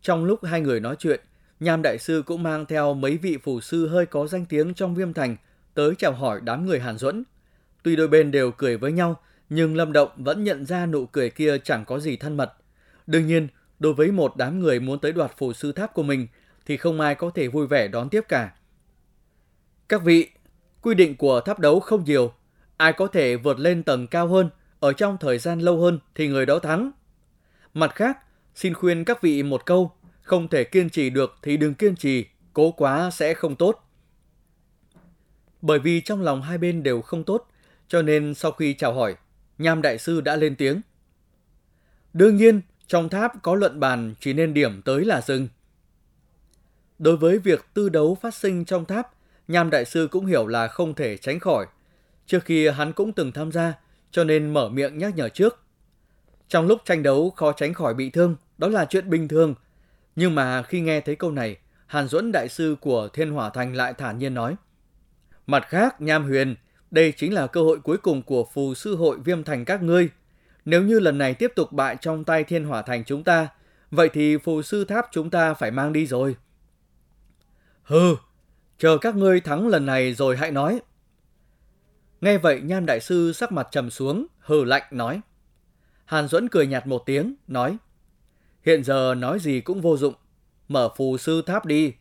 Trong 0.02 0.25
lúc 0.25 0.44
hai 0.44 0.61
người 0.61 0.80
nói 0.80 0.97
chuyện, 0.99 1.21
Nham 1.61 1.82
Đại 1.82 1.99
Sư 1.99 2.23
cũng 2.26 2.42
mang 2.42 2.66
theo 2.66 2.94
mấy 2.94 3.16
vị 3.16 3.38
phù 3.42 3.61
sư 3.61 3.88
hơi 3.88 4.06
có 4.06 4.26
danh 4.26 4.47
tiếng 4.47 4.75
trong 4.75 4.94
Viêm 4.94 5.12
Thành 5.12 5.37
tới 5.75 5.94
chào 5.99 6.12
hỏi 6.12 6.40
đám 6.44 6.66
người 6.66 6.80
Hàn 6.80 6.99
Duẫn. 6.99 7.25
Tuy 7.82 7.97
đôi 7.97 8.09
bên 8.09 8.30
đều 8.30 8.52
cười 8.52 8.76
với 8.76 8.92
nhau, 8.92 9.21
nhưng 9.49 9.76
Lâm 9.76 9.92
Động 9.92 10.11
vẫn 10.16 10.44
nhận 10.44 10.64
ra 10.66 10.87
nụ 10.87 11.06
cười 11.06 11.30
kia 11.30 11.59
chẳng 11.59 11.85
có 11.85 11.99
gì 11.99 12.16
thân 12.16 12.37
mật. 12.37 12.52
Đương 13.06 13.26
nhiên, 13.26 13.49
đối 13.78 13.94
với 13.94 14.12
một 14.12 14.37
đám 14.37 14.61
người 14.61 14.80
muốn 14.80 14.99
tới 14.99 15.12
đoạt 15.12 15.32
phù 15.38 15.52
sư 15.52 15.73
tháp 15.73 15.94
của 15.94 16.02
mình, 16.02 16.26
thì 16.66 16.76
không 16.76 17.00
ai 17.00 17.14
có 17.14 17.30
thể 17.30 17.49
vui 17.49 17.66
vẻ 17.66 17.88
đón 17.88 18.09
tiếp 18.09 18.25
cả. 18.28 18.52
Các 19.88 20.02
vị, 20.02 20.30
quy 20.82 20.94
định 20.94 21.16
của 21.16 21.40
tháp 21.40 21.59
đấu 21.59 21.80
không 21.80 22.04
nhiều, 22.04 22.32
ai 22.82 22.92
có 22.92 23.06
thể 23.06 23.36
vượt 23.36 23.58
lên 23.58 23.82
tầng 23.82 24.06
cao 24.06 24.28
hơn 24.28 24.50
ở 24.80 24.92
trong 24.92 25.16
thời 25.20 25.38
gian 25.38 25.60
lâu 25.60 25.80
hơn 25.80 25.98
thì 26.14 26.28
người 26.28 26.46
đó 26.46 26.58
thắng. 26.58 26.90
Mặt 27.74 27.94
khác, 27.94 28.18
xin 28.54 28.74
khuyên 28.74 29.04
các 29.04 29.22
vị 29.22 29.42
một 29.42 29.66
câu, 29.66 29.92
không 30.22 30.48
thể 30.48 30.64
kiên 30.64 30.90
trì 30.90 31.10
được 31.10 31.34
thì 31.42 31.56
đừng 31.56 31.74
kiên 31.74 31.96
trì, 31.96 32.26
cố 32.52 32.70
quá 32.70 33.10
sẽ 33.10 33.34
không 33.34 33.56
tốt. 33.56 33.88
Bởi 35.60 35.78
vì 35.78 36.00
trong 36.00 36.22
lòng 36.22 36.42
hai 36.42 36.58
bên 36.58 36.82
đều 36.82 37.02
không 37.02 37.24
tốt, 37.24 37.48
cho 37.88 38.02
nên 38.02 38.34
sau 38.34 38.52
khi 38.52 38.74
chào 38.74 38.94
hỏi, 38.94 39.16
Nham 39.58 39.82
Đại 39.82 39.98
Sư 39.98 40.20
đã 40.20 40.36
lên 40.36 40.56
tiếng. 40.56 40.80
Đương 42.12 42.36
nhiên, 42.36 42.60
trong 42.86 43.08
tháp 43.08 43.42
có 43.42 43.54
luận 43.54 43.80
bàn 43.80 44.14
chỉ 44.20 44.32
nên 44.32 44.54
điểm 44.54 44.82
tới 44.82 45.04
là 45.04 45.20
dừng. 45.20 45.48
Đối 46.98 47.16
với 47.16 47.38
việc 47.38 47.64
tư 47.74 47.88
đấu 47.88 48.18
phát 48.22 48.34
sinh 48.34 48.64
trong 48.64 48.84
tháp, 48.84 49.12
Nham 49.48 49.70
Đại 49.70 49.84
Sư 49.84 50.08
cũng 50.10 50.26
hiểu 50.26 50.46
là 50.46 50.68
không 50.68 50.94
thể 50.94 51.16
tránh 51.16 51.40
khỏi. 51.40 51.66
Trước 52.32 52.44
khi 52.44 52.68
hắn 52.68 52.92
cũng 52.92 53.12
từng 53.12 53.32
tham 53.32 53.52
gia, 53.52 53.74
cho 54.10 54.24
nên 54.24 54.52
mở 54.52 54.68
miệng 54.68 54.98
nhắc 54.98 55.16
nhở 55.16 55.28
trước. 55.28 55.60
Trong 56.48 56.66
lúc 56.66 56.80
tranh 56.84 57.02
đấu 57.02 57.30
khó 57.30 57.52
tránh 57.52 57.74
khỏi 57.74 57.94
bị 57.94 58.10
thương, 58.10 58.36
đó 58.58 58.68
là 58.68 58.84
chuyện 58.84 59.10
bình 59.10 59.28
thường. 59.28 59.54
Nhưng 60.16 60.34
mà 60.34 60.62
khi 60.62 60.80
nghe 60.80 61.00
thấy 61.00 61.16
câu 61.16 61.30
này, 61.30 61.56
Hàn 61.86 62.08
Duẫn 62.08 62.32
Đại 62.32 62.48
Sư 62.48 62.76
của 62.80 63.08
Thiên 63.08 63.30
Hỏa 63.30 63.50
Thành 63.50 63.74
lại 63.74 63.94
thản 63.98 64.18
nhiên 64.18 64.34
nói. 64.34 64.56
Mặt 65.46 65.64
khác, 65.68 66.00
Nham 66.00 66.24
Huyền, 66.24 66.54
đây 66.90 67.12
chính 67.16 67.34
là 67.34 67.46
cơ 67.46 67.62
hội 67.62 67.80
cuối 67.80 67.96
cùng 67.96 68.22
của 68.22 68.46
phù 68.52 68.74
sư 68.74 68.96
hội 68.96 69.18
viêm 69.24 69.44
thành 69.44 69.64
các 69.64 69.82
ngươi. 69.82 70.08
Nếu 70.64 70.82
như 70.82 71.00
lần 71.00 71.18
này 71.18 71.34
tiếp 71.34 71.52
tục 71.56 71.72
bại 71.72 71.96
trong 72.00 72.24
tay 72.24 72.44
Thiên 72.44 72.64
Hỏa 72.64 72.82
Thành 72.82 73.04
chúng 73.04 73.24
ta, 73.24 73.48
Vậy 73.90 74.08
thì 74.12 74.36
phù 74.36 74.62
sư 74.62 74.84
tháp 74.84 75.06
chúng 75.12 75.30
ta 75.30 75.54
phải 75.54 75.70
mang 75.70 75.92
đi 75.92 76.06
rồi. 76.06 76.36
Hừ, 77.82 78.16
chờ 78.78 78.98
các 78.98 79.16
ngươi 79.16 79.40
thắng 79.40 79.68
lần 79.68 79.86
này 79.86 80.14
rồi 80.14 80.36
hãy 80.36 80.50
nói. 80.50 80.80
Nghe 82.22 82.38
vậy 82.38 82.60
Nham 82.60 82.86
Đại 82.86 83.00
Sư 83.00 83.32
sắc 83.32 83.52
mặt 83.52 83.68
trầm 83.70 83.90
xuống, 83.90 84.26
hừ 84.38 84.64
lạnh 84.64 84.82
nói. 84.90 85.20
Hàn 86.04 86.28
Duẫn 86.28 86.48
cười 86.48 86.66
nhạt 86.66 86.86
một 86.86 87.02
tiếng, 87.06 87.34
nói. 87.48 87.76
Hiện 88.64 88.84
giờ 88.84 89.14
nói 89.14 89.38
gì 89.38 89.60
cũng 89.60 89.80
vô 89.80 89.96
dụng, 89.96 90.14
mở 90.68 90.88
phù 90.96 91.18
sư 91.18 91.42
tháp 91.42 91.66
đi. 91.66 91.94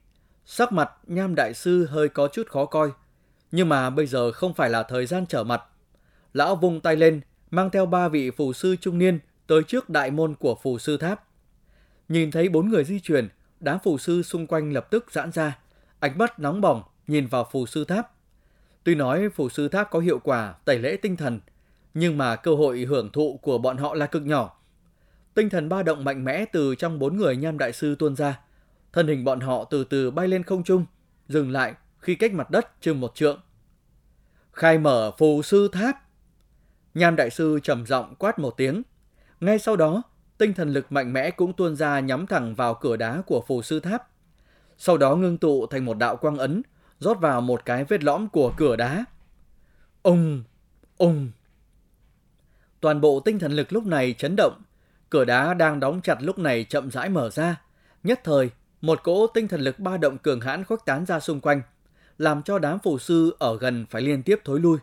Sắc 0.45 0.71
mặt 0.71 0.91
Nham 1.07 1.35
Đại 1.35 1.53
Sư 1.53 1.85
hơi 1.85 2.09
có 2.09 2.27
chút 2.27 2.47
khó 2.47 2.65
coi, 2.65 2.91
nhưng 3.51 3.69
mà 3.69 3.89
bây 3.89 4.05
giờ 4.05 4.31
không 4.31 4.53
phải 4.53 4.69
là 4.69 4.83
thời 4.83 5.05
gian 5.05 5.25
trở 5.25 5.43
mặt. 5.43 5.63
Lão 6.33 6.55
vung 6.55 6.81
tay 6.81 6.95
lên, 6.95 7.21
mang 7.51 7.69
theo 7.69 7.85
ba 7.85 8.07
vị 8.07 8.31
phù 8.31 8.53
sư 8.53 8.75
trung 8.81 8.97
niên 8.97 9.19
tới 9.47 9.63
trước 9.63 9.89
đại 9.89 10.11
môn 10.11 10.35
của 10.35 10.55
phù 10.61 10.79
sư 10.79 10.97
tháp. 10.97 11.23
Nhìn 12.09 12.31
thấy 12.31 12.49
bốn 12.49 12.69
người 12.69 12.83
di 12.83 12.99
chuyển, 12.99 13.29
đám 13.59 13.77
phù 13.83 13.97
sư 13.97 14.23
xung 14.23 14.47
quanh 14.47 14.73
lập 14.73 14.87
tức 14.91 15.11
giãn 15.11 15.31
ra, 15.31 15.59
ánh 15.99 16.17
mắt 16.17 16.39
nóng 16.39 16.61
bỏng 16.61 16.83
nhìn 17.07 17.27
vào 17.27 17.49
phù 17.51 17.65
sư 17.65 17.85
tháp. 17.85 18.11
Tuy 18.83 18.95
nói 18.95 19.29
phù 19.29 19.49
sư 19.49 19.67
tháp 19.67 19.91
có 19.91 19.99
hiệu 19.99 20.19
quả 20.19 20.55
tẩy 20.65 20.79
lễ 20.79 20.97
tinh 21.01 21.17
thần, 21.17 21.39
nhưng 21.93 22.17
mà 22.17 22.35
cơ 22.35 22.55
hội 22.55 22.79
hưởng 22.79 23.11
thụ 23.11 23.39
của 23.41 23.57
bọn 23.57 23.77
họ 23.77 23.93
là 23.93 24.05
cực 24.05 24.25
nhỏ. 24.25 24.57
Tinh 25.33 25.49
thần 25.49 25.69
ba 25.69 25.83
động 25.83 26.03
mạnh 26.03 26.25
mẽ 26.25 26.45
từ 26.45 26.75
trong 26.75 26.99
bốn 26.99 27.17
người 27.17 27.35
nham 27.35 27.57
đại 27.57 27.73
sư 27.73 27.95
tuôn 27.99 28.15
ra. 28.15 28.39
Thân 28.93 29.07
hình 29.07 29.23
bọn 29.23 29.39
họ 29.39 29.63
từ 29.63 29.83
từ 29.83 30.11
bay 30.11 30.27
lên 30.27 30.43
không 30.43 30.63
trung, 30.63 30.85
dừng 31.27 31.51
lại 31.51 31.73
khi 31.99 32.15
cách 32.15 32.33
mặt 32.33 32.51
đất 32.51 32.81
chừng 32.81 32.99
một 32.99 33.15
trượng. 33.15 33.41
Khai 34.53 34.77
mở 34.77 35.11
phù 35.17 35.41
sư 35.41 35.69
tháp. 35.71 35.95
Nham 36.93 37.15
đại 37.15 37.29
sư 37.29 37.59
trầm 37.63 37.85
giọng 37.85 38.15
quát 38.15 38.39
một 38.39 38.57
tiếng. 38.57 38.81
Ngay 39.39 39.59
sau 39.59 39.75
đó, 39.75 40.03
tinh 40.37 40.53
thần 40.53 40.69
lực 40.69 40.91
mạnh 40.91 41.13
mẽ 41.13 41.31
cũng 41.31 41.53
tuôn 41.53 41.75
ra 41.75 41.99
nhắm 41.99 42.27
thẳng 42.27 42.55
vào 42.55 42.73
cửa 42.73 42.95
đá 42.95 43.21
của 43.27 43.43
phù 43.47 43.61
sư 43.61 43.79
tháp. 43.79 44.07
Sau 44.77 44.97
đó 44.97 45.15
ngưng 45.15 45.37
tụ 45.37 45.65
thành 45.65 45.85
một 45.85 45.97
đạo 45.97 46.15
quang 46.15 46.37
ấn, 46.37 46.61
rót 47.01 47.19
vào 47.19 47.41
một 47.41 47.65
cái 47.65 47.83
vết 47.83 48.03
lõm 48.03 48.27
của 48.29 48.53
cửa 48.57 48.75
đá. 48.75 49.05
Ông, 50.01 50.43
ông. 50.97 51.31
Toàn 52.79 53.01
bộ 53.01 53.19
tinh 53.19 53.39
thần 53.39 53.51
lực 53.51 53.73
lúc 53.73 53.85
này 53.85 54.15
chấn 54.17 54.35
động, 54.35 54.61
cửa 55.09 55.25
đá 55.25 55.53
đang 55.53 55.79
đóng 55.79 56.01
chặt 56.01 56.17
lúc 56.21 56.39
này 56.39 56.63
chậm 56.63 56.91
rãi 56.91 57.09
mở 57.09 57.29
ra. 57.29 57.61
Nhất 58.03 58.19
thời, 58.23 58.49
một 58.81 59.03
cỗ 59.03 59.27
tinh 59.27 59.47
thần 59.47 59.61
lực 59.61 59.79
ba 59.79 59.97
động 59.97 60.17
cường 60.17 60.41
hãn 60.41 60.63
khuếch 60.63 60.85
tán 60.85 61.05
ra 61.05 61.19
xung 61.19 61.39
quanh, 61.39 61.61
làm 62.17 62.43
cho 62.43 62.59
đám 62.59 62.79
phù 62.79 62.99
sư 62.99 63.35
ở 63.39 63.57
gần 63.57 63.85
phải 63.89 64.01
liên 64.01 64.23
tiếp 64.23 64.39
thối 64.45 64.59
lui. 64.59 64.77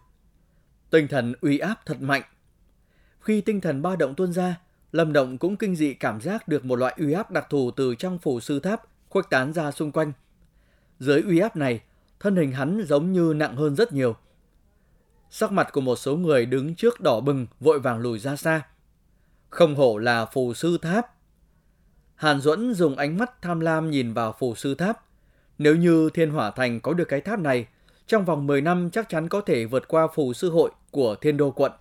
Tinh 0.90 1.08
thần 1.08 1.34
uy 1.40 1.58
áp 1.58 1.86
thật 1.86 2.00
mạnh. 2.00 2.22
Khi 3.20 3.40
tinh 3.40 3.60
thần 3.60 3.82
ba 3.82 3.96
động 3.96 4.14
tuôn 4.14 4.32
ra, 4.32 4.56
Lâm 4.92 5.12
Động 5.12 5.38
cũng 5.38 5.56
kinh 5.56 5.76
dị 5.76 5.94
cảm 5.94 6.20
giác 6.20 6.48
được 6.48 6.64
một 6.64 6.76
loại 6.76 6.94
uy 6.98 7.12
áp 7.12 7.30
đặc 7.30 7.46
thù 7.50 7.70
từ 7.70 7.94
trong 7.94 8.18
phù 8.18 8.40
sư 8.40 8.60
tháp 8.60 8.82
khuếch 9.08 9.30
tán 9.30 9.52
ra 9.52 9.70
xung 9.70 9.92
quanh. 9.92 10.12
Dưới 10.98 11.22
uy 11.22 11.38
áp 11.38 11.56
này, 11.56 11.80
thân 12.20 12.36
hình 12.36 12.52
hắn 12.52 12.84
giống 12.88 13.12
như 13.12 13.32
nặng 13.36 13.56
hơn 13.56 13.76
rất 13.76 13.92
nhiều. 13.92 14.16
Sắc 15.30 15.52
mặt 15.52 15.68
của 15.72 15.80
một 15.80 15.96
số 15.96 16.16
người 16.16 16.46
đứng 16.46 16.74
trước 16.74 17.00
đỏ 17.00 17.20
bừng 17.20 17.46
vội 17.60 17.80
vàng 17.80 17.98
lùi 17.98 18.18
ra 18.18 18.36
xa. 18.36 18.62
Không 19.50 19.74
hổ 19.74 19.98
là 19.98 20.24
phù 20.24 20.54
sư 20.54 20.78
tháp. 20.82 21.14
Hàn 22.14 22.40
Duẫn 22.40 22.74
dùng 22.74 22.96
ánh 22.96 23.18
mắt 23.18 23.42
tham 23.42 23.60
lam 23.60 23.90
nhìn 23.90 24.12
vào 24.12 24.34
phù 24.38 24.54
sư 24.54 24.74
tháp. 24.74 25.04
Nếu 25.58 25.76
như 25.76 26.10
Thiên 26.14 26.30
Hỏa 26.30 26.50
Thành 26.50 26.80
có 26.80 26.92
được 26.92 27.08
cái 27.08 27.20
tháp 27.20 27.38
này, 27.38 27.66
trong 28.06 28.24
vòng 28.24 28.46
10 28.46 28.60
năm 28.60 28.90
chắc 28.90 29.08
chắn 29.08 29.28
có 29.28 29.40
thể 29.40 29.64
vượt 29.64 29.88
qua 29.88 30.06
phù 30.14 30.32
sư 30.32 30.50
hội 30.50 30.70
của 30.90 31.14
Thiên 31.20 31.36
Đô 31.36 31.50
quận. 31.50 31.72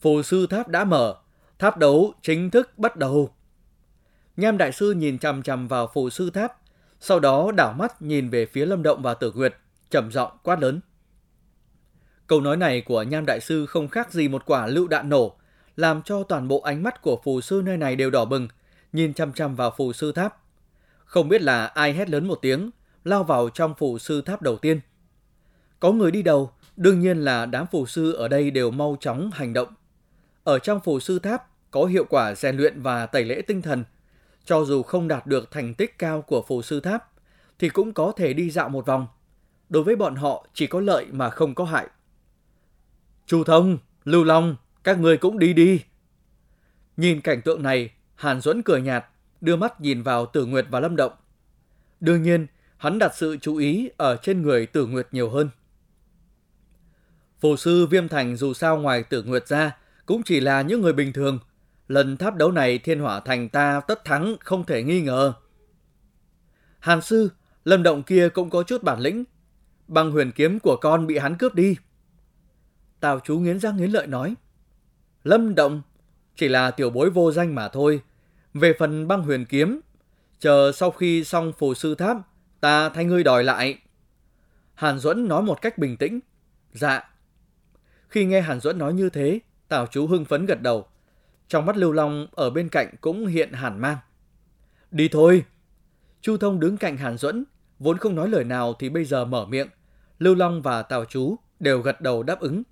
Phù 0.00 0.22
sư 0.22 0.46
tháp 0.46 0.68
đã 0.68 0.84
mở, 0.84 1.16
tháp 1.58 1.78
đấu 1.78 2.12
chính 2.22 2.50
thức 2.50 2.78
bắt 2.78 2.96
đầu. 2.96 3.34
Nham 4.36 4.58
đại 4.58 4.72
sư 4.72 4.92
nhìn 4.92 5.18
chằm 5.18 5.42
chằm 5.42 5.68
vào 5.68 5.90
phù 5.94 6.10
sư 6.10 6.30
tháp, 6.30 6.59
sau 7.00 7.20
đó 7.20 7.52
đảo 7.56 7.72
mắt 7.72 8.02
nhìn 8.02 8.30
về 8.30 8.46
phía 8.46 8.66
Lâm 8.66 8.82
Động 8.82 9.02
và 9.02 9.14
Tử 9.14 9.32
Nguyệt, 9.34 9.56
trầm 9.90 10.12
giọng 10.12 10.32
quát 10.42 10.60
lớn. 10.60 10.80
Câu 12.26 12.40
nói 12.40 12.56
này 12.56 12.80
của 12.80 13.02
Nham 13.02 13.26
đại 13.26 13.40
sư 13.40 13.66
không 13.66 13.88
khác 13.88 14.12
gì 14.12 14.28
một 14.28 14.42
quả 14.46 14.66
lựu 14.66 14.88
đạn 14.88 15.08
nổ, 15.08 15.36
làm 15.76 16.02
cho 16.02 16.22
toàn 16.22 16.48
bộ 16.48 16.60
ánh 16.60 16.82
mắt 16.82 17.02
của 17.02 17.20
phù 17.24 17.40
sư 17.40 17.62
nơi 17.64 17.76
này 17.76 17.96
đều 17.96 18.10
đỏ 18.10 18.24
bừng, 18.24 18.48
nhìn 18.92 19.14
chăm 19.14 19.32
chăm 19.32 19.56
vào 19.56 19.74
phù 19.76 19.92
sư 19.92 20.12
tháp. 20.12 20.42
Không 21.04 21.28
biết 21.28 21.42
là 21.42 21.66
ai 21.66 21.92
hét 21.92 22.10
lớn 22.10 22.28
một 22.28 22.38
tiếng, 22.42 22.70
lao 23.04 23.24
vào 23.24 23.48
trong 23.48 23.74
phù 23.78 23.98
sư 23.98 24.20
tháp 24.20 24.42
đầu 24.42 24.56
tiên. 24.56 24.80
Có 25.80 25.92
người 25.92 26.10
đi 26.10 26.22
đầu, 26.22 26.50
đương 26.76 27.00
nhiên 27.00 27.24
là 27.24 27.46
đám 27.46 27.66
phù 27.66 27.86
sư 27.86 28.12
ở 28.12 28.28
đây 28.28 28.50
đều 28.50 28.70
mau 28.70 28.96
chóng 29.00 29.30
hành 29.32 29.52
động. 29.52 29.68
Ở 30.44 30.58
trong 30.58 30.80
phù 30.80 31.00
sư 31.00 31.18
tháp 31.18 31.46
có 31.70 31.84
hiệu 31.84 32.04
quả 32.04 32.34
rèn 32.34 32.56
luyện 32.56 32.82
và 32.82 33.06
tẩy 33.06 33.24
lễ 33.24 33.42
tinh 33.42 33.62
thần. 33.62 33.84
Cho 34.44 34.64
dù 34.64 34.82
không 34.82 35.08
đạt 35.08 35.26
được 35.26 35.50
thành 35.50 35.74
tích 35.74 35.98
cao 35.98 36.22
của 36.22 36.44
phù 36.48 36.62
sư 36.62 36.80
tháp, 36.80 37.12
thì 37.58 37.68
cũng 37.68 37.92
có 37.92 38.12
thể 38.16 38.32
đi 38.32 38.50
dạo 38.50 38.68
một 38.68 38.86
vòng. 38.86 39.06
Đối 39.68 39.82
với 39.82 39.96
bọn 39.96 40.16
họ 40.16 40.46
chỉ 40.54 40.66
có 40.66 40.80
lợi 40.80 41.06
mà 41.12 41.30
không 41.30 41.54
có 41.54 41.64
hại. 41.64 41.86
Chu 43.26 43.44
Thông, 43.44 43.78
Lưu 44.04 44.24
Long, 44.24 44.56
các 44.84 44.98
người 44.98 45.16
cũng 45.16 45.38
đi 45.38 45.52
đi. 45.52 45.80
Nhìn 46.96 47.20
cảnh 47.20 47.42
tượng 47.42 47.62
này, 47.62 47.90
Hàn 48.14 48.40
Duẫn 48.40 48.62
cười 48.62 48.82
nhạt, 48.82 49.06
đưa 49.40 49.56
mắt 49.56 49.80
nhìn 49.80 50.02
vào 50.02 50.26
Tử 50.26 50.46
Nguyệt 50.46 50.66
và 50.70 50.80
Lâm 50.80 50.96
Động. 50.96 51.12
Đương 52.00 52.22
nhiên, 52.22 52.46
hắn 52.76 52.98
đặt 52.98 53.12
sự 53.16 53.36
chú 53.40 53.56
ý 53.56 53.90
ở 53.96 54.16
trên 54.16 54.42
người 54.42 54.66
Tử 54.66 54.86
Nguyệt 54.86 55.08
nhiều 55.12 55.30
hơn. 55.30 55.50
Phù 57.40 57.56
sư 57.56 57.86
Viêm 57.86 58.08
Thành 58.08 58.36
dù 58.36 58.54
sao 58.54 58.76
ngoài 58.76 59.02
Tử 59.02 59.22
Nguyệt 59.22 59.48
ra, 59.48 59.76
cũng 60.06 60.22
chỉ 60.22 60.40
là 60.40 60.62
những 60.62 60.80
người 60.80 60.92
bình 60.92 61.12
thường. 61.12 61.38
Lần 61.90 62.16
tháp 62.16 62.36
đấu 62.36 62.52
này 62.52 62.78
Thiên 62.78 63.00
Hỏa 63.00 63.20
Thành 63.20 63.48
ta 63.48 63.80
tất 63.80 64.04
thắng 64.04 64.36
không 64.40 64.64
thể 64.64 64.82
nghi 64.82 65.00
ngờ. 65.00 65.32
Hàn 66.78 67.00
sư, 67.00 67.30
Lâm 67.64 67.82
Động 67.82 68.02
kia 68.02 68.28
cũng 68.28 68.50
có 68.50 68.62
chút 68.62 68.82
bản 68.82 69.00
lĩnh. 69.00 69.24
Băng 69.88 70.10
huyền 70.10 70.32
kiếm 70.32 70.58
của 70.60 70.76
con 70.76 71.06
bị 71.06 71.18
hắn 71.18 71.36
cướp 71.36 71.54
đi. 71.54 71.76
Tào 73.00 73.20
chú 73.20 73.38
nghiến 73.38 73.60
răng 73.60 73.76
nghiến 73.76 73.90
lợi 73.90 74.06
nói. 74.06 74.34
Lâm 75.24 75.54
Động, 75.54 75.82
chỉ 76.36 76.48
là 76.48 76.70
tiểu 76.70 76.90
bối 76.90 77.10
vô 77.10 77.32
danh 77.32 77.54
mà 77.54 77.68
thôi. 77.68 78.02
Về 78.54 78.72
phần 78.78 79.08
băng 79.08 79.22
huyền 79.22 79.44
kiếm, 79.44 79.80
chờ 80.38 80.72
sau 80.72 80.90
khi 80.90 81.24
xong 81.24 81.52
phù 81.58 81.74
sư 81.74 81.94
tháp, 81.94 82.16
ta 82.60 82.88
thay 82.88 83.04
ngươi 83.04 83.24
đòi 83.24 83.44
lại. 83.44 83.78
Hàn 84.74 84.98
Duẫn 84.98 85.28
nói 85.28 85.42
một 85.42 85.62
cách 85.62 85.78
bình 85.78 85.96
tĩnh. 85.96 86.20
Dạ. 86.72 87.10
Khi 88.08 88.24
nghe 88.24 88.40
Hàn 88.40 88.60
Duẫn 88.60 88.78
nói 88.78 88.94
như 88.94 89.10
thế, 89.10 89.40
Tào 89.68 89.86
chú 89.86 90.06
hưng 90.06 90.24
phấn 90.24 90.46
gật 90.46 90.62
đầu. 90.62 90.86
Trong 91.50 91.66
mắt 91.66 91.76
Lưu 91.76 91.92
Long 91.92 92.26
ở 92.32 92.50
bên 92.50 92.68
cạnh 92.68 92.94
cũng 93.00 93.26
hiện 93.26 93.52
hàn 93.52 93.80
mang. 93.80 93.96
Đi 94.90 95.08
thôi. 95.08 95.44
Chu 96.20 96.36
Thông 96.36 96.60
đứng 96.60 96.76
cạnh 96.76 96.96
Hàn 96.96 97.18
Duẫn, 97.18 97.44
vốn 97.78 97.98
không 97.98 98.14
nói 98.14 98.28
lời 98.28 98.44
nào 98.44 98.74
thì 98.78 98.88
bây 98.88 99.04
giờ 99.04 99.24
mở 99.24 99.46
miệng. 99.46 99.68
Lưu 100.18 100.34
Long 100.34 100.62
và 100.62 100.82
Tào 100.82 101.04
chú 101.04 101.36
đều 101.60 101.80
gật 101.80 102.00
đầu 102.00 102.22
đáp 102.22 102.40
ứng. 102.40 102.62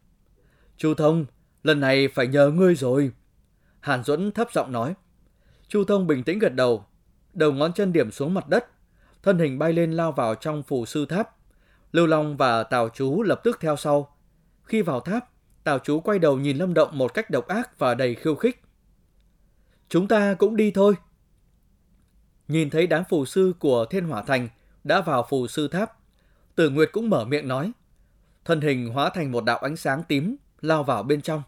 Chu 0.77 0.95
Thông, 0.95 1.27
lần 1.63 1.81
này 1.81 2.09
phải 2.09 2.27
nhờ 2.27 2.51
ngươi 2.51 2.75
rồi. 2.75 3.13
Hàn 3.81 4.05
Duẫn 4.05 4.33
thấp 4.33 4.49
giọng 4.53 4.73
nói. 4.73 4.95
Chu 5.69 5.85
Thông 5.85 6.07
bình 6.07 6.25
tĩnh 6.25 6.39
gật 6.39 6.55
đầu, 6.55 6.85
đầu 7.33 7.53
ngón 7.53 7.73
chân 7.73 7.93
điểm 7.93 8.11
xuống 8.11 8.35
mặt 8.35 8.49
đất, 8.49 8.67
thân 9.23 9.39
hình 9.39 9.59
bay 9.59 9.73
lên 9.73 9.93
lao 9.93 10.13
vào 10.13 10.35
trong 10.35 10.63
phù 10.63 10.87
sư 10.87 11.07
tháp. 11.07 11.37
Lưu 11.93 12.07
Long 12.07 12.37
và 12.37 12.63
Tào 12.63 12.89
Chú 12.89 13.23
lập 13.23 13.41
tức 13.45 13.59
theo 13.61 13.77
sau. 13.77 14.17
Khi 14.65 14.83
vào 14.83 15.01
tháp, 15.01 15.29
Tào 15.65 15.79
Chú 15.79 16.01
quay 16.01 16.19
đầu 16.19 16.39
nhìn 16.39 16.57
Lâm 16.57 16.75
Động 16.75 16.99
một 16.99 17.15
cách 17.15 17.31
độc 17.31 17.47
ác 17.47 17.79
và 17.79 17.95
đầy 17.95 18.15
khiêu 18.15 18.35
khích. 18.35 18.63
Chúng 19.89 20.09
ta 20.09 20.35
cũng 20.35 20.57
đi 20.57 20.71
thôi. 20.71 20.95
Nhìn 22.49 22.71
thấy 22.71 22.87
đám 22.87 23.05
phù 23.09 23.25
sư 23.25 23.53
của 23.59 23.85
Thiên 23.85 24.05
Hỏa 24.05 24.23
Thành 24.23 24.49
đã 24.85 25.01
vào 25.01 25.27
phù 25.31 25.47
sư 25.47 25.69
tháp, 25.69 25.99
Tử 26.55 26.71
Nguyệt 26.71 26.89
cũng 26.93 27.11
mở 27.11 27.25
miệng 27.25 27.49
nói. 27.49 27.73
Thân 28.45 28.61
hình 28.61 28.89
hóa 28.89 29.11
thành 29.11 29.33
một 29.33 29.45
đạo 29.45 29.59
ánh 29.59 29.77
sáng 29.77 30.03
tím, 30.09 30.37
lao 30.61 30.85
vào 30.85 31.03
bên 31.03 31.21
trong. 31.21 31.43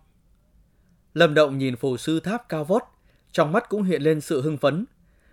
Lâm 1.14 1.34
Động 1.34 1.58
nhìn 1.58 1.76
phù 1.76 1.96
sư 1.96 2.20
tháp 2.20 2.48
cao 2.48 2.64
vót, 2.64 2.82
trong 3.32 3.52
mắt 3.52 3.68
cũng 3.68 3.82
hiện 3.82 4.02
lên 4.02 4.20
sự 4.20 4.42
hưng 4.42 4.56
phấn. 4.56 4.84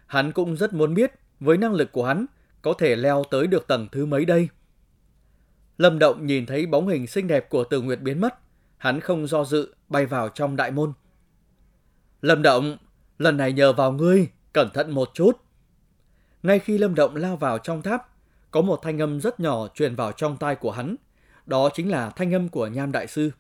Hắn 0.07 0.31
cũng 0.31 0.57
rất 0.57 0.73
muốn 0.73 0.93
biết 0.93 1.11
với 1.39 1.57
năng 1.57 1.73
lực 1.73 1.91
của 1.91 2.05
hắn 2.05 2.25
có 2.61 2.73
thể 2.73 2.95
leo 2.95 3.23
tới 3.31 3.47
được 3.47 3.67
tầng 3.67 3.87
thứ 3.91 4.05
mấy 4.05 4.25
đây. 4.25 4.49
Lâm 5.77 5.99
Động 5.99 6.25
nhìn 6.25 6.45
thấy 6.45 6.65
bóng 6.65 6.87
hình 6.87 7.07
xinh 7.07 7.27
đẹp 7.27 7.49
của 7.49 7.63
Từ 7.63 7.81
Nguyệt 7.81 8.01
biến 8.01 8.21
mất, 8.21 8.33
hắn 8.77 8.99
không 8.99 9.27
do 9.27 9.43
dự 9.43 9.75
bay 9.89 10.05
vào 10.05 10.29
trong 10.29 10.55
đại 10.55 10.71
môn. 10.71 10.93
Lâm 12.21 12.41
Động, 12.41 12.77
lần 13.17 13.37
này 13.37 13.53
nhờ 13.53 13.73
vào 13.73 13.91
ngươi, 13.91 14.29
cẩn 14.53 14.69
thận 14.73 14.91
một 14.91 15.09
chút. 15.13 15.37
Ngay 16.43 16.59
khi 16.59 16.77
Lâm 16.77 16.95
Động 16.95 17.15
lao 17.15 17.37
vào 17.37 17.57
trong 17.57 17.81
tháp, 17.81 18.09
có 18.51 18.61
một 18.61 18.79
thanh 18.83 19.01
âm 19.01 19.21
rất 19.21 19.39
nhỏ 19.39 19.67
truyền 19.67 19.95
vào 19.95 20.11
trong 20.11 20.37
tai 20.37 20.55
của 20.55 20.71
hắn. 20.71 20.95
Đó 21.45 21.69
chính 21.73 21.91
là 21.91 22.09
thanh 22.09 22.33
âm 22.33 22.49
của 22.49 22.67
Nham 22.67 22.91
Đại 22.91 23.07
Sư. 23.07 23.31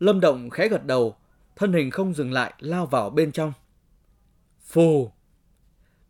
Lâm 0.00 0.20
Động 0.20 0.50
khẽ 0.50 0.68
gật 0.68 0.84
đầu, 0.84 1.16
thân 1.56 1.72
hình 1.72 1.90
không 1.90 2.14
dừng 2.14 2.32
lại 2.32 2.54
lao 2.58 2.86
vào 2.86 3.10
bên 3.10 3.32
trong. 3.32 3.52
Phù! 4.66 5.10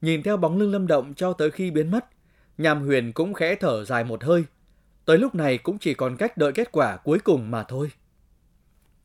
Nhìn 0.01 0.23
theo 0.23 0.37
bóng 0.37 0.59
lưng 0.59 0.73
Lâm 0.73 0.87
Động 0.87 1.15
cho 1.15 1.33
tới 1.33 1.51
khi 1.51 1.71
biến 1.71 1.91
mất, 1.91 2.05
Nham 2.59 2.87
Huyền 2.87 3.13
cũng 3.13 3.35
khẽ 3.35 3.55
thở 3.55 3.85
dài 3.85 4.05
một 4.05 4.25
hơi. 4.25 4.45
Tới 5.05 5.19
lúc 5.19 5.35
này 5.35 5.59
cũng 5.59 5.79
chỉ 5.79 5.95
còn 5.95 6.17
cách 6.17 6.37
đợi 6.37 6.53
kết 6.53 6.73
quả 6.73 6.97
cuối 6.97 7.19
cùng 7.19 7.51
mà 7.51 7.63
thôi. 7.63 7.91